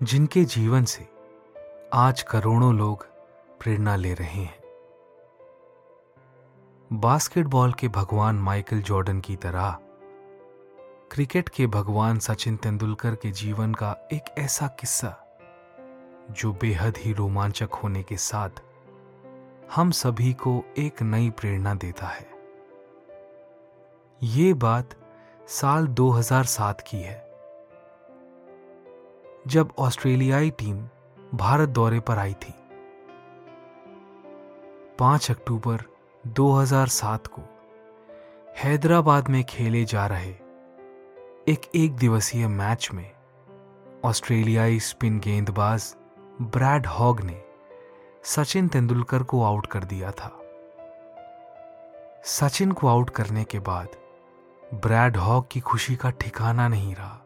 जिनके 0.02 0.44
जीवन 0.44 0.84
से 0.84 1.06
आज 1.94 2.22
करोड़ों 2.22 2.74
लोग 2.74 3.04
प्रेरणा 3.60 3.96
ले 3.96 4.14
रहे 4.14 4.42
हैं। 4.42 4.60
बास्केटबॉल 6.92 7.72
के 7.72 7.88
भगवान 7.88 8.36
माइकल 8.36 8.80
जॉर्डन 8.82 9.20
की 9.20 9.36
तरह, 9.36 9.78
क्रिकेट 11.10 11.48
के 11.48 11.66
भगवान 11.66 12.18
सचिन 12.18 12.56
तेंदुलकर 12.56 13.14
के 13.14 13.30
जीवन 13.30 13.74
का 13.74 14.08
एक 14.12 14.34
ऐसा 14.38 14.66
किस्सा, 14.80 15.14
जो 16.30 16.52
बेहद 16.52 16.98
ही 16.98 17.12
रोमांचक 17.12 17.74
होने 17.74 18.02
के 18.02 18.16
साथ 18.16 18.62
हम 19.74 19.90
सभी 19.90 20.32
को 20.32 20.62
एक 20.78 21.02
नई 21.02 21.30
प्रेरणा 21.30 21.74
देता 21.74 22.06
है। 22.06 22.30
ये 24.22 24.52
बात 24.54 24.98
साल 25.48 25.86
2007 25.86 26.80
की 26.80 26.96
है। 26.96 27.32
जब 29.46 29.72
ऑस्ट्रेलियाई 29.78 30.50
टीम 30.50 30.88
भारत 31.34 31.68
दौरे 31.68 32.00
पर 32.00 32.18
आई 32.18 32.34
थी 32.34 32.54
5 34.98 35.30
अक्टूबर 35.30 35.84
2007 36.26 37.26
को 37.26 37.42
हैदराबाद 38.58 39.28
में 39.28 39.44
खेले 39.44 39.84
जा 39.84 40.06
रहे 40.06 40.30
एक 41.48 41.70
एक 41.74 41.96
दिवसीय 41.96 42.48
मैच 42.48 42.90
में 42.94 43.10
ऑस्ट्रेलियाई 44.04 44.80
स्पिन 44.80 45.18
गेंदबाज 45.18 45.96
ब्रैड 46.42 46.86
हॉग 46.86 47.20
ने 47.20 47.42
सचिन 48.24 48.68
तेंदुलकर 48.68 49.22
को 49.22 49.44
आउट 49.44 49.66
कर 49.66 49.84
दिया 49.84 50.10
था। 50.10 50.40
सचिन 52.24 52.72
को 52.72 52.88
आउट 52.88 53.10
करने 53.10 53.44
के 53.44 53.58
बाद 53.58 54.01
ब्रैड 54.74 55.16
हॉक 55.16 55.48
की 55.48 55.60
खुशी 55.60 55.96
का 55.96 56.10
ठिकाना 56.10 56.68
नहीं 56.68 56.94
रहा। 56.94 57.18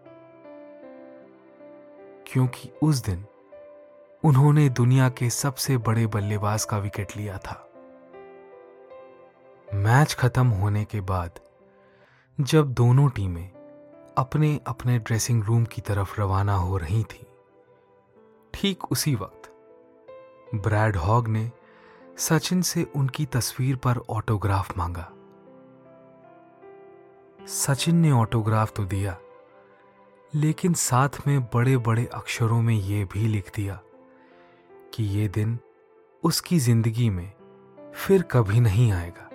क्योंकि 2.27 2.71
उस 2.83 3.05
दिन 3.05 3.25
उन्होंने 4.25 4.69
दुनिया 4.69 5.09
के 5.09 5.31
सबसे 5.31 5.77
बड़े 5.77 6.07
बल्लेबाज 6.07 6.65
का 6.65 6.79
विकेट 6.79 7.17
लिया 7.17 7.39
था। 7.39 7.71
मैच 9.75 10.15
खत्म 10.15 10.47
होने 10.47 10.85
के 10.85 11.01
बाद 11.01 11.31
जब 12.41 12.73
दोनों 12.73 13.09
टीमें 13.09 13.51
अपने 14.19 14.61
अपने 14.67 14.99
ड्रेसिंग 14.99 15.45
रूम 15.45 15.65
की 15.65 15.81
तरफ़ 15.81 16.21
रवाना 16.21 16.55
हो 16.55 16.77
रही 16.77 17.05
थी, 17.05 17.27
ठीक 18.55 18.93
उसी 18.93 19.15
वक्त 19.15 19.53
ब्रैड 20.55 20.97
हॉग 20.97 21.29
ने 21.29 21.51
सचिन 22.19 22.63
से 22.63 22.87
उनकी 22.97 23.27
तस्वीर 23.27 23.77
पर 23.77 23.99
ऑटोग्राफ 24.11 24.79
मांगा। 24.79 25.13
सचिन 27.47 27.97
ने 27.97 28.11
ऑटोग्राफ 28.11 28.73
तो 28.77 28.85
दिया, 28.85 29.17
लेकिन 30.33 30.73
साथ 30.75 31.09
में 31.27 31.41
बड़े 31.55 31.77
बड़े 31.79 32.05
अक्षरों 32.15 32.61
में 32.63 32.75
यह 32.75 33.05
भी 33.05 33.27
लिख 33.29 33.51
दिया 33.57 33.79
कि 34.95 35.05
यह 35.11 35.29
दिन 35.29 35.59
उसकी 36.23 36.59
ज़िंदगी 36.59 37.09
में 37.11 37.33
फिर 37.97 38.23
कभी 38.23 38.61
नहीं 38.61 38.91
आएगा। 38.93 39.29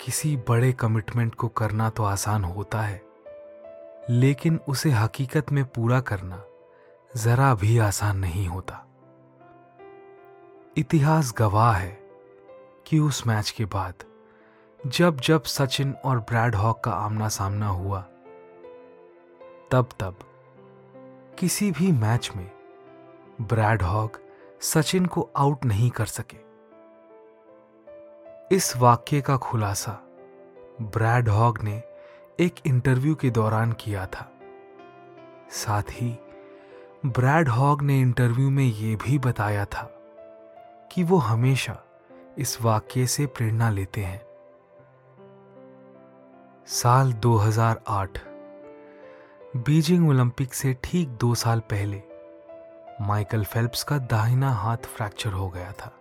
किसी 0.00 0.36
बड़े 0.48 0.72
कमिटमेंट 0.72 1.34
को 1.34 1.48
करना 1.48 1.90
तो 1.90 2.04
आसान 2.04 2.44
होता 2.44 2.82
है, 2.82 3.02
लेकिन 4.10 4.58
उसे 4.68 4.90
हकीकत 4.90 5.52
में 5.52 5.64
पूरा 5.64 6.00
करना 6.00 6.42
जरा 7.10 7.54
भी 7.54 7.78
आसान 7.78 8.18
नहीं 8.18 8.46
होता। 8.48 8.86
इतिहास 10.76 11.34
गवाह 11.38 11.76
है 11.76 11.98
कि 12.86 12.98
उस 12.98 13.26
मैच 13.26 13.50
के 13.50 13.64
बाद 13.64 14.04
जब 14.86 15.20
जब 15.20 15.42
सचिन 15.42 15.94
और 16.04 16.18
ब्रैड 16.18 16.54
हॉक 16.54 16.84
का 16.84 16.90
आमना 16.90 17.28
सामना 17.28 17.68
हुआ, 17.68 18.00
तब 19.70 19.88
तब 20.00 20.18
किसी 21.38 21.72
भी 21.72 21.92
मैच 21.92 22.30
में 22.36 22.50
ब्रैड 23.40 23.82
हॉक 23.82 24.16
सचिन 24.60 25.06
को 25.06 25.30
आउट 25.36 25.64
नहीं 25.64 25.90
कर 25.90 26.06
सके। 26.06 26.36
इस 28.56 28.76
वाक्य 28.76 29.20
का 29.20 29.36
खुलासा 29.36 29.92
ब्रैड 30.82 31.28
हॉग 31.28 31.62
ने 31.62 31.82
एक 32.40 32.54
इंटरव्यू 32.66 33.14
के 33.14 33.30
दौरान 33.30 33.72
किया 33.72 34.06
था। 34.06 34.32
साथ 35.50 35.82
ही 35.82 36.18
ब्रैड 37.06 37.48
हॉग 37.48 37.82
ने 37.82 38.00
इंटरव्यू 38.00 38.50
में 38.50 38.64
यह 38.64 38.96
भी 38.96 39.18
बताया 39.18 39.64
था 39.64 39.82
कि 40.92 41.02
वो 41.02 41.16
हमेशा 41.16 41.84
इस 42.38 42.62
वाक्य 42.62 43.06
से 43.06 43.26
प्रेरणा 43.26 43.70
लेते 43.70 44.00
हैं। 44.00 44.29
साल 46.72 47.12
2008 47.12 48.18
बीजिंग 49.56 50.08
ओलंपिक 50.08 50.54
से 50.54 50.76
ठीक 50.84 51.08
दो 51.08 51.34
साल 51.34 51.60
पहले, 51.60 52.02
माइकल 53.00 53.44
फेल्प्स 53.44 53.82
का 53.82 53.98
दाहिना 53.98 54.50
हाथ 54.50 54.76
फ्रैक्चर 54.76 55.32
हो 55.32 55.48
गया 55.48 55.72
था। 55.72 55.98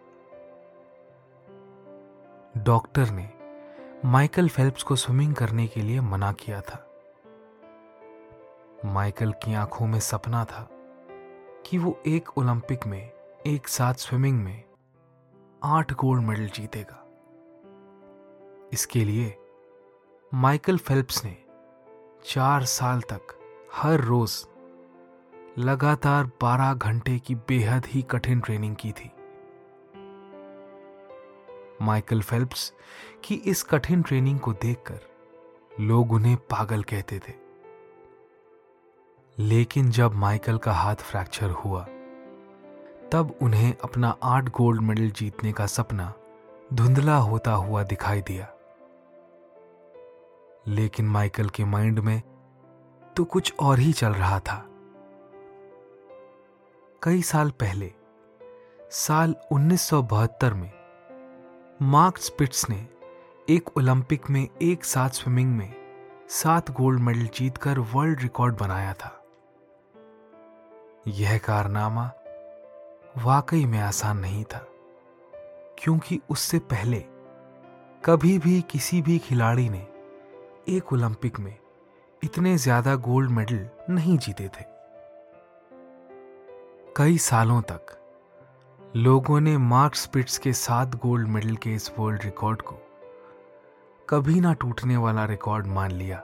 डॉक्टर 2.58 3.10
ने 3.10 3.30
माइकल 4.06 4.50
फेल्प्स 4.50 4.84
को 4.84 4.96
स्विमिंग 4.96 5.36
करने 5.36 5.68
के 5.68 5.82
लिए 5.82 6.02
मना 6.02 6.32
किया 6.32 6.62
था। 6.62 6.90
माइकल 8.86 9.32
की 9.32 9.54
आँखों 9.54 9.88
में 9.88 10.00
सपना 10.00 10.46
था 10.46 10.70
कि 11.66 11.78
वो 11.78 12.00
एक 12.08 12.38
ओलंपिक 12.38 12.88
में, 12.88 13.12
एक 13.48 13.68
साथ 13.68 13.94
स्विमिंग 13.94 14.44
में 14.44 14.64
आठ 15.64 15.94
गोल्ड 15.94 16.24
मेडल 16.24 16.48
जीतेगा। 16.48 17.06
इसके 18.74 19.04
लिए 19.04 19.38
माइकल 20.34 20.78
फेल्प्स 20.78 21.26
ने 21.26 21.38
चार 22.26 22.64
साल 22.64 23.02
तक 23.02 23.22
हर 23.74 24.02
रोज 24.02 24.48
लगातार 25.58 26.26
बारह 26.26 26.74
घंटे 26.74 27.20
की 27.20 27.36
बेहद 27.36 27.86
ही 27.86 28.02
कठिन 28.02 28.40
ट्रेनिंग 28.40 28.76
की 28.76 28.92
थी। 28.92 29.12
माइकल 31.82 32.22
फेल्प्स 32.22 32.74
की 33.24 33.36
इस 33.36 33.64
कठिन 33.64 34.02
ट्रेनिंग 34.02 34.40
को 34.40 34.54
देखकर 34.54 35.00
लोग 35.80 36.12
उन्हें 36.12 36.38
पागल 36.38 36.84
कहते 36.84 37.20
थे। 37.20 37.34
लेकिन 39.40 39.90
जब 39.90 40.14
माइकल 40.14 40.58
का 40.58 40.74
हाथ 40.74 40.96
फ्रैक्चर 40.96 41.50
हुआ, 41.50 41.84
तब 43.12 43.36
उन्हें 43.42 43.76
अपना 43.84 44.18
आठ 44.24 44.50
गोल्ड 44.50 44.82
मेडल 44.82 45.10
जीतने 45.10 45.54
का 45.54 45.66
सपना 45.66 46.14
धुंधला 46.74 47.18
होता 47.18 47.52
हुआ 47.52 47.84
दिखाई 47.84 48.22
दिया। 48.22 48.54
लेकिन 50.70 51.08
माइकल 51.08 51.50
के 51.50 51.66
माइंड 51.66 52.00
में 52.00 52.22
तो 53.16 53.24
कुछ 53.24 53.54
और 53.60 53.80
ही 53.80 53.94
चल 53.94 54.10
रहा 54.10 54.40
था। 54.40 54.66
कई 57.04 57.22
साल 57.22 57.52
पहले, 57.52 57.94
साल 58.92 59.36
1972 59.52 60.54
में, 60.54 60.72
मार्क 61.82 62.18
स्पिट्स 62.18 62.70
ने 62.70 62.88
एक 63.50 63.78
ओलंपिक 63.78 64.30
में 64.30 64.48
एक 64.62 64.86
साथ 64.86 65.10
स्विमिंग 65.10 65.58
में 65.58 65.74
सात 66.30 66.72
गोल्ड 66.72 67.00
मेडल 67.00 67.28
जीतकर 67.28 67.80
वर्ल्ड 67.80 68.22
रिकॉर्ड 68.22 68.58
बनाया 68.58 68.94
था। 68.94 69.24
यह 71.08 71.38
कारनामा 71.38 72.12
वाकई 73.18 73.66
में 73.66 73.80
आसान 73.80 74.18
नहीं 74.18 74.44
था, 74.44 74.68
क्योंकि 75.78 76.20
उससे 76.30 76.60
पहले 76.60 77.06
कभी 78.06 78.40
भी 78.40 78.62
किसी 78.62 79.02
भी 79.02 79.20
खिलाड़ी 79.20 79.70
ने 79.70 79.89
एक 80.68 80.92
ओलंपिक 80.94 81.40
में 81.40 81.56
इतने 82.24 82.58
ज़्यादा 82.58 82.96
गोल्ड 82.96 83.30
मेडल 83.32 83.70
नहीं 83.90 84.18
जीते 84.18 84.48
थे। 84.48 84.64
कई 86.98 87.18
सालों 87.18 87.62
तक 87.62 87.96
लोगों 88.96 89.40
ने 89.40 89.58
मार्क 89.58 89.96
स्पिट्स 89.96 90.38
के 90.38 90.54
सात 90.54 90.96
गोल्ड 90.96 91.28
मेडल 91.28 91.56
के 91.56 91.74
इस 91.76 91.92
वर्ल्ड 92.00 92.24
रिकॉर्ड 92.24 92.62
को 92.62 92.76
कभी 94.10 94.40
ना 94.40 94.54
टूटने 94.54 94.98
वाला 94.98 95.26
रिकॉर्ड 95.26 95.68
मान 95.68 95.92
लिया। 95.92 96.24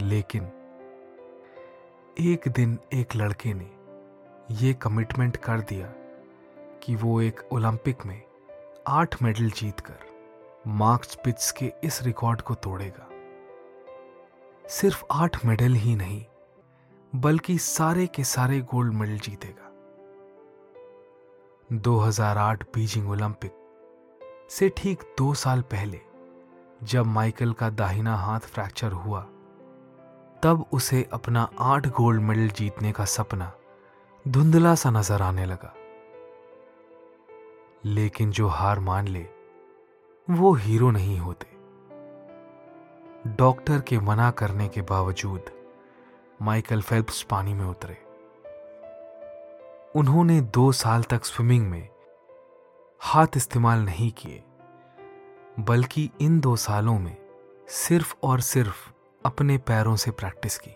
लेकिन 0.00 0.50
एक 2.20 2.48
दिन 2.48 2.78
एक 2.92 3.16
लड़के 3.16 3.54
ने 3.54 3.70
यह 4.54 4.72
कमिटमेंट 4.72 5.36
कर 5.36 5.60
दिया 5.60 5.92
कि 6.82 6.94
वो 6.96 7.20
एक 7.20 7.40
ओलंपिक 7.52 8.06
में 8.06 8.20
आठ 8.88 9.22
मेडल 9.22 9.50
जीतकर 9.50 10.06
मार्क 10.70 11.04
स्पिट्स 11.04 11.52
के 11.52 11.72
इस 11.84 12.02
रिकॉर्ड 12.02 12.40
को 12.40 12.54
तोड़ेगा। 12.54 13.08
सिर्फ़ 14.68 15.04
आठ 15.12 15.44
मेडल 15.44 15.72
ही 15.72 15.96
नहीं, 15.96 16.24
बल्कि 17.14 17.58
सारे 17.58 18.06
के 18.06 18.24
सारे 18.24 18.60
गोल्ड 18.60 18.94
मेडल 18.94 19.18
जीतेगा। 19.18 19.70
2008 21.72 22.62
बीजिंग 22.74 23.10
ओलंपिक 23.10 23.52
से 24.50 24.68
ठीक 24.68 25.02
दो 25.18 25.34
साल 25.34 25.62
पहले, 25.62 26.00
जब 26.82 27.06
माइकल 27.06 27.52
का 27.52 27.70
दाहिना 27.70 28.16
हाथ 28.16 28.40
फ्रैक्चर 28.40 28.92
हुआ, 28.92 29.22
तब 30.42 30.64
उसे 30.72 31.08
अपना 31.12 31.50
आठ 31.58 31.86
गोल्ड 31.86 32.22
मेडल 32.22 32.48
जीतने 32.48 32.92
का 32.92 33.04
सपना 33.04 33.52
धुंधला 34.28 34.74
सा 34.74 34.90
नज़र 34.90 35.22
आने 35.22 35.44
लगा। 35.44 35.74
लेकिन 37.84 38.30
जो 38.30 38.48
हार 38.48 38.78
मान 38.78 39.08
ले 39.08 39.37
वो 40.30 40.52
हीरो 40.54 40.90
नहीं 40.90 41.18
होते। 41.18 41.46
डॉक्टर 43.36 43.80
के 43.80 43.98
मना 43.98 44.30
करने 44.30 44.68
के 44.68 44.82
बावजूद 44.82 45.44
माइकल 46.42 46.82
फेल्प्स 46.82 47.22
पानी 47.22 47.54
में 47.54 47.64
उतरे। 47.64 47.96
उन्होंने 49.94 50.40
दो 50.40 50.72
साल 50.72 51.02
तक 51.02 51.24
स्विमिंग 51.24 51.70
में 51.70 51.88
हाथ 53.00 53.26
इस्तेमाल 53.36 53.78
नहीं 53.78 54.12
किए, 54.12 54.44
बल्कि 55.60 56.10
इन 56.20 56.40
दो 56.40 56.56
सालों 56.56 56.98
में 56.98 57.16
सिर्फ़ 57.68 58.14
और 58.22 58.40
सिर्फ़ 58.40 58.90
अपने 59.24 59.58
पैरों 59.58 59.96
से 59.96 60.10
प्रैक्टिस 60.10 60.58
की। 60.58 60.70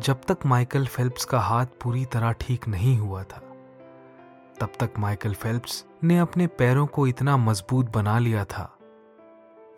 जब 0.00 0.20
तक 0.28 0.46
माइकल 0.46 0.86
फेल्प्स 0.86 1.24
का 1.24 1.40
हाथ 1.40 1.66
पूरी 1.66 2.04
तरह 2.04 2.32
ठीक 2.32 2.68
नहीं 2.68 2.98
हुआ 2.98 3.22
था 3.22 3.42
तब 4.60 4.72
तक 4.80 4.90
माइकल 4.98 5.34
फेल्प्स 5.34 5.84
ने 6.04 6.18
अपने 6.18 6.46
पैरों 6.46 6.86
को 6.86 7.06
इतना 7.06 7.36
मज़बूत 7.36 7.90
बना 7.90 8.18
लिया 8.18 8.44
था 8.44 8.78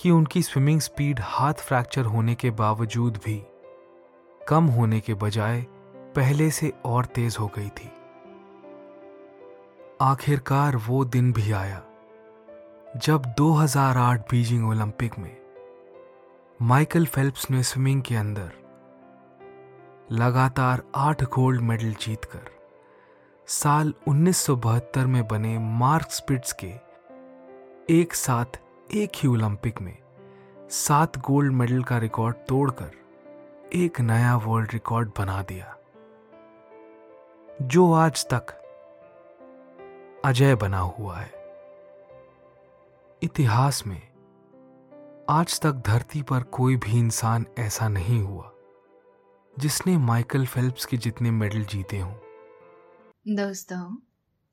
कि 0.01 0.11
उनकी 0.11 0.43
स्विमिंग 0.43 0.81
स्पीड 0.81 1.21
हाथ 1.23 1.55
फ्रैक्चर 1.55 2.05
होने 2.05 2.35
के 2.35 2.51
बावजूद 2.51 3.21
भी 3.25 3.47
कम 4.49 4.65
होने 4.65 5.01
के 5.01 5.15
बजाय 5.15 5.67
पहले 5.97 6.51
से 6.51 6.73
और 6.85 7.05
तेज 7.05 7.37
हो 7.41 7.47
गई 7.47 7.69
थी। 7.69 7.93
आखिरकार 10.01 10.77
वो 10.77 11.05
दिन 11.05 11.33
भी 11.33 11.53
आया 11.53 11.83
जब 12.97 13.23
2008 13.23 14.31
बीजिंग 14.31 14.69
ओलंपिक 14.69 15.19
में 15.19 15.37
माइकल 16.63 17.07
फेल्प्स 17.07 17.51
ने 17.51 17.63
स्विमिंग 17.63 18.03
के 18.03 18.15
अंदर 18.15 18.53
लगातार 20.13 20.83
आठ 20.95 21.25
गोल्ड 21.25 21.61
मेडल 21.61 21.93
जीतकर 21.93 22.58
साल 23.51 23.95
1972 24.09 25.07
में 25.07 25.29
बने 25.29 25.59
मार्क 25.59 26.11
स्पिट्स 26.11 26.57
के 26.65 26.75
एक 27.91 28.15
साथ 28.15 28.45
एक 28.95 29.13
ही 29.15 29.29
ओलंपिक 29.29 29.81
में 29.81 29.99
सात 30.71 31.19
गोल्ड 31.19 31.53
मेडल 31.53 31.83
का 31.83 31.99
रिकॉर्ड 31.99 32.37
तोड़कर 32.37 32.91
एक 33.75 34.01
नया 34.01 34.37
वर्ल्ड 34.37 34.71
रिकॉर्ड 34.73 35.09
बना 35.19 35.43
दिया। 35.43 35.77
जो 37.63 37.93
आज 37.93 38.27
तक 38.33 38.47
अजय 40.25 40.55
बना 40.55 40.79
हुआ 40.79 41.17
है। 41.17 41.33
इतिहास 43.23 43.87
में 43.87 44.03
आज 45.31 45.61
तक 45.61 45.73
धरती 45.73 46.23
पर 46.23 46.43
कोई 46.43 46.77
भी 46.77 46.99
इंसान 46.99 47.47
ऐसा 47.59 47.89
नहीं 47.89 48.23
हुआ, 48.23 48.53
जिसने 49.59 49.99
माइकल 49.99 50.47
फेल्प्स 50.47 50.85
के 50.85 50.97
जितने 50.97 51.31
मेडल 51.31 51.65
जीते 51.65 51.99
हों। 51.99 52.15
दोस्तों, 53.31 53.97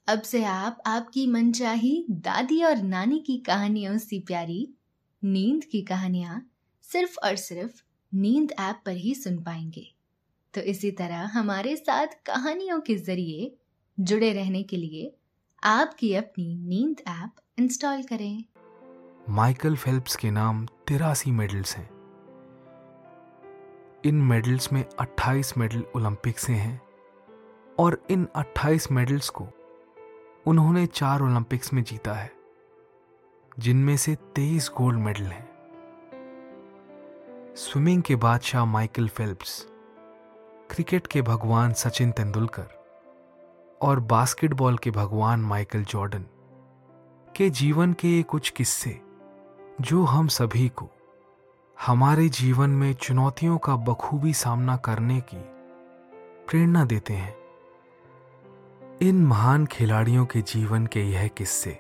अब 0.07 0.21
से 0.21 0.43
आप 0.43 0.77
आपकी 0.85 1.27
मनचाही 1.27 2.05
दादी 2.09 2.63
और 2.63 2.77
नानी 2.77 3.19
की 3.19 3.37
कहानियों 3.37 3.97
से 3.97 4.19
प्यारी 4.19 4.73
नींद 5.23 5.63
की 5.63 5.81
कहानियाँ 5.81 6.49
सिर्फ़ 6.81 7.19
और 7.23 7.35
सिर्फ़ 7.35 7.81
नींद 8.13 8.51
ऐप 8.59 8.81
पर 8.85 8.91
ही 8.91 9.15
सुन 9.15 9.37
पाएँगे। 9.43 9.95
तो 10.53 10.61
इसी 10.61 10.91
तरह 10.91 11.17
हमारे 11.17 11.75
साथ 11.75 12.07
कहानियों 12.07 12.81
के 12.81 12.95
ज़रिए 12.95 13.55
जुड़े 13.99 14.33
रहने 14.33 14.63
के 14.63 14.77
लिए 14.77 15.15
आपकी 15.63 16.13
अपनी 16.13 16.55
नींद 16.55 17.01
ऐप 17.07 17.31
इंस्टॉल 17.59 18.03
करें। 18.03 18.43
माइकल 19.29 19.75
फेल्प्स 19.75 20.15
के 20.15 20.31
नाम 20.31 20.65
तिरासी 20.65 21.31
मेडल्स 21.31 21.77
हैं। 21.77 21.89
इन 24.05 24.15
मेडल्स 24.15 24.73
में 24.73 24.85
28 24.99 25.57
मेडल 25.57 25.83
ओलंपिक 25.95 26.39
से 26.39 26.53
हैं। 26.53 26.84
और 27.79 28.01
इन 28.09 28.27
28 28.35 28.91
मेडल्स 28.91 29.29
को 29.29 29.47
उन्होंने 30.47 30.85
चार 30.85 31.21
ओलंपिक्स 31.21 31.73
में 31.73 31.83
जीता 31.83 32.13
है, 32.13 32.31
जिनमें 33.59 33.97
से 33.97 34.15
23 34.15 34.71
गोल्ड 34.77 34.99
मेडल 34.99 35.23
हैं। 35.23 35.49
स्विमिंग 37.55 38.03
के 38.03 38.15
बादशाह 38.15 38.65
माइकल 38.65 39.07
फेल्प्स, 39.07 39.67
क्रिकेट 40.71 41.07
के 41.07 41.21
भगवान 41.21 41.73
सचिन 41.73 42.11
तेंदुलकर 42.11 42.67
और 43.81 43.99
बास्केटबॉल 43.99 44.77
के 44.77 44.91
भगवान 44.91 45.39
माइकल 45.39 45.83
जॉर्डन 45.83 46.25
के 47.35 47.49
जीवन 47.49 47.93
के 47.93 48.07
ये 48.07 48.23
कुछ 48.23 48.49
किस्से, 48.49 49.01
जो 49.81 50.03
हम 50.03 50.27
सभी 50.27 50.69
को 50.69 50.89
हमारे 51.85 52.29
जीवन 52.29 52.69
में 52.69 52.93
चुनौतियों 52.93 53.57
का 53.57 53.75
बखूबी 53.75 54.33
सामना 54.33 54.77
करने 54.77 55.21
की 55.21 55.37
प्रेरणा 56.47 56.85
देते 56.85 57.13
हैं। 57.13 57.44
इन 59.01 59.25
महान 59.25 59.65
खिलाड़ियों 59.65 60.25
के 60.25 60.41
जीवन 60.41 60.85
के 60.85 61.01
यह 61.01 61.27
किस्से। 61.27 61.77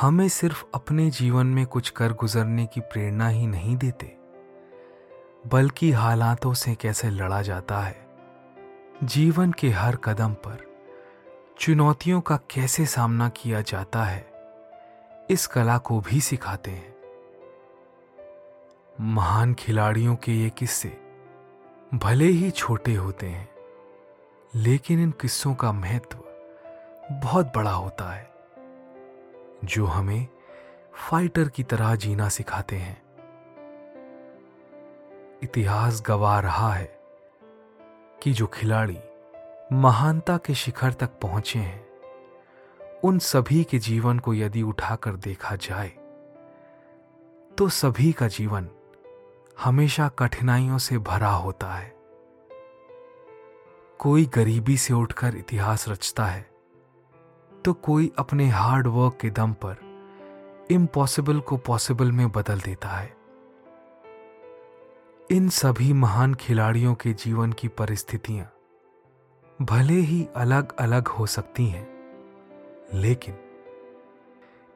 हमें 0.00 0.28
सिर्फ़ 0.28 0.64
अपने 0.74 1.10
जीवन 1.10 1.46
में 1.46 1.66
कुछ 1.66 1.90
कर 1.90 2.12
गुजरने 2.12 2.66
की 2.66 2.80
प्रेरणा 2.80 3.28
ही 3.28 3.46
नहीं 3.46 3.76
देते, 3.76 4.16
बल्कि 5.46 5.90
हालातों 5.92 6.54
से 6.54 6.74
कैसे 6.74 7.10
लड़ा 7.10 7.42
जाता 7.42 7.80
है, 7.80 8.06
जीवन 9.04 9.52
के 9.52 9.70
हर 9.70 9.96
कदम 9.96 10.34
पर 10.34 10.66
चुनौतियों 11.58 12.20
का 12.20 12.36
कैसे 12.36 12.86
सामना 12.86 13.28
किया 13.28 13.60
जाता 13.60 14.04
है, 14.04 14.26
इस 15.30 15.46
कला 15.46 15.78
को 15.78 16.00
भी 16.00 16.20
सिखाते 16.20 16.70
हैं। 16.70 16.94
महान 19.00 19.54
खिलाड़ियों 19.54 20.16
के 20.16 20.32
ये 20.32 20.50
किस्से 20.50 20.96
भले 21.94 22.24
ही 22.24 22.50
छोटे 22.50 22.94
होते 22.94 23.26
हैं 23.26 23.53
लेकिन 24.56 25.02
इन 25.02 25.10
किस्सों 25.10 25.54
का 25.54 25.72
महत्व 25.72 26.18
बहुत 27.12 27.52
बड़ा 27.56 27.70
होता 27.70 28.10
है, 28.12 28.30
जो 29.64 29.86
हमें 29.86 30.26
फाइटर 30.94 31.48
की 31.48 31.62
तरह 31.62 31.94
जीना 31.94 32.28
सिखाते 32.28 32.76
हैं। 32.76 33.02
इतिहास 35.42 36.02
गवा 36.06 36.38
रहा 36.40 36.72
है 36.74 37.00
कि 38.22 38.32
जो 38.32 38.46
खिलाड़ी 38.46 38.98
महानता 39.72 40.36
के 40.36 40.54
शिखर 40.54 40.92
तक 40.92 41.18
पहुँचे 41.22 41.58
हैं, 41.58 41.86
उन 43.04 43.18
सभी 43.18 43.64
के 43.64 43.78
जीवन 43.78 44.18
को 44.18 44.34
यदि 44.34 44.62
उठाकर 44.62 45.16
देखा 45.16 45.56
जाए 45.56 45.88
तो 47.58 47.68
सभी 47.68 48.12
का 48.12 48.28
जीवन 48.28 48.68
हमेशा 49.64 50.08
कठिनाइयों 50.08 50.78
से 50.78 50.98
भरा 50.98 51.32
होता 51.32 51.74
है। 51.74 51.93
कोई 53.98 54.24
गरीबी 54.34 54.76
से 54.76 54.94
उठकर 54.94 55.36
इतिहास 55.36 55.88
रचता 55.88 56.24
है 56.26 56.50
तो 57.64 57.72
कोई 57.72 58.12
अपने 58.18 58.48
हार्ड 58.48 58.86
वर्क 58.86 59.18
के 59.20 59.30
दम 59.30 59.52
पर 59.52 59.76
इम्पॉसिबल 60.70 61.40
को 61.40 61.56
पॉसिबल 61.56 62.12
में 62.12 62.30
बदल 62.32 62.60
देता 62.60 62.88
है। 62.88 63.16
इन 65.30 65.48
सभी 65.48 65.92
महान 65.92 66.34
खिलाड़ियों 66.34 66.94
के 66.94 67.12
जीवन 67.12 67.52
की 67.52 67.68
परिस्थितियाँ 67.68 68.52
भले 69.62 69.94
ही 69.94 70.26
अलग 70.36 70.76
अलग 70.76 71.08
हो 71.08 71.26
सकती 71.26 71.66
हैं, 71.66 71.88
लेकिन 72.94 73.38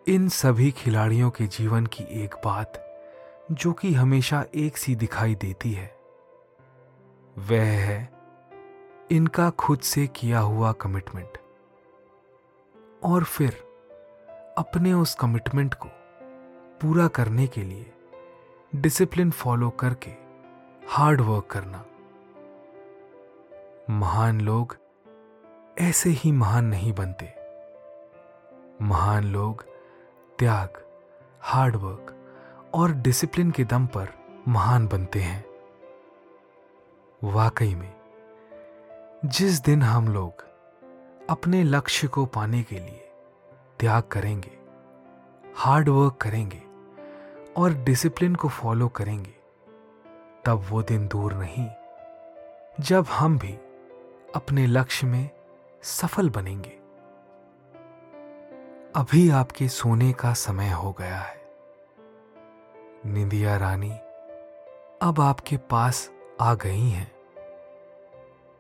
इन 0.09 0.29
सभी 0.29 0.71
खिलाड़ियों 0.71 1.31
के 1.31 1.47
जीवन 1.47 1.87
की 1.87 2.05
एक 2.05 2.35
बात 2.45 2.85
जो 3.53 3.73
कि 3.73 3.93
हमेशा 3.95 4.45
एक 4.55 4.77
सी 4.77 4.95
दिखाई 4.95 5.35
देती 5.35 5.73
है, 5.73 5.97
वह 7.39 7.65
है 7.65 8.18
इनका 9.11 9.51
खुद 9.51 9.81
से 9.81 10.07
किया 10.07 10.41
हुआ 10.41 10.73
कमिटमेंट 10.73 11.39
और 13.03 13.25
फिर 13.25 13.53
अपने 14.59 14.93
उस 14.93 15.15
कमिटमेंट 15.15 15.75
को 15.75 15.89
पूरा 16.81 17.09
करने 17.09 17.47
के 17.47 17.63
लिए 17.63 17.93
डिसिप्लिन 18.77 19.31
फॉलो 19.31 19.71
करके 19.71 20.11
हार्ड 20.89 21.21
वर्क 21.21 21.47
करना। 21.47 21.85
महान 23.91 24.41
लोग 24.41 24.77
ऐसे 25.79 26.11
ही 26.11 26.33
महान 26.33 26.65
नहीं 26.65 26.93
बनते। 26.93 27.35
महान 28.83 29.25
लोग 29.25 29.65
त्याग 30.39 30.87
हार्ड 31.41 31.77
वर्क 31.77 32.15
और 32.75 32.93
डिसिप्लिन 32.93 33.51
के 33.51 33.65
दम 33.65 33.87
पर 33.87 34.09
महान 34.49 34.87
बनते 34.87 35.21
हैं। 35.21 35.45
वाकई 37.25 37.75
में 37.75 37.98
जिस 39.25 39.61
दिन 39.65 39.83
हम 39.83 40.09
लोग 40.09 40.45
अपने 41.31 41.63
लक्ष्य 41.65 42.09
को 42.09 42.27
पाने 42.27 42.63
के 42.63 42.75
लिए 42.75 43.11
त्याग 43.81 44.03
करेंगे 44.03 44.59
हार्ड 45.57 45.89
वर्क 45.89 46.17
करेंगे 46.17 46.63
और 47.57 47.73
डिसिप्लिन 47.73 48.35
को 48.35 48.49
फॉलो 48.49 48.89
करेंगे, 48.89 49.35
तब 50.45 50.67
वो 50.71 50.83
दिन 50.83 51.09
दूर 51.09 51.35
नहीं 51.35 51.69
जब 52.81 53.07
हम 53.07 53.39
भी 53.39 53.59
अपने 54.35 54.67
लक्ष्य 54.67 55.07
में 55.07 55.31
सफल 55.83 56.31
बनेंगे। 56.31 56.79
अभी 58.97 59.31
आपके 59.31 59.69
सोने 59.69 60.13
का 60.13 60.33
समय 60.35 60.71
हो 60.71 60.93
गया 60.93 61.19
है। 61.19 61.43
निंदिया 63.07 63.57
रानी, 63.57 63.93
अब 65.03 65.21
आपके 65.21 65.57
पास 65.57 66.11
आ 66.41 66.55
गई 66.55 66.89
हैं। 66.89 67.18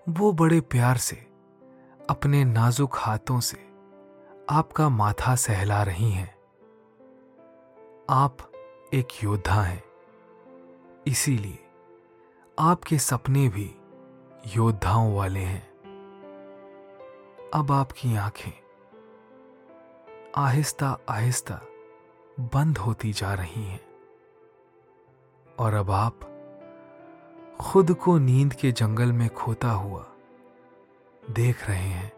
वो 0.08 0.32
बड़े 0.32 0.60
प्यार 0.60 0.96
से, 0.96 1.16
अपने 2.10 2.44
नाजुक 2.44 2.90
हाथों 2.94 3.40
से 3.40 3.68
आपका 4.50 4.88
माथा 4.88 5.36
सहला 5.36 5.82
रही 5.82 6.10
हैं। 6.10 6.38
आप 8.10 8.38
एक 8.94 9.08
योद्धा 9.24 9.62
हैं। 9.62 9.84
इसीलिए 11.06 11.58
आपके 12.58 12.98
सपने 12.98 13.48
भी 13.48 13.74
योद्धाओं 14.56 15.16
वाले 15.16 15.40
हैं। 15.40 15.68
अब 17.54 17.72
आपकी 17.72 18.16
आँखें 18.16 18.52
आहिस्ता 20.36 20.98
आहिस्ता 21.08 21.60
बंद 22.40 22.78
होती 22.78 23.12
जा 23.12 23.34
रही 23.34 23.64
हैं। 23.64 23.86
और 25.58 25.74
अब 25.74 25.90
आप 25.90 26.37
खुद 27.60 27.94
को 27.94 28.18
नींद 28.18 28.52
के 28.54 28.72
जंगल 28.72 29.12
में 29.12 29.28
खोता 29.28 29.70
हुआ 29.70 30.06
देख 31.30 31.68
रहे 31.68 31.88
हैं। 31.88 32.12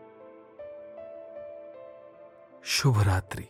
शुभ 2.65 3.03
रात्रि। 3.03 3.49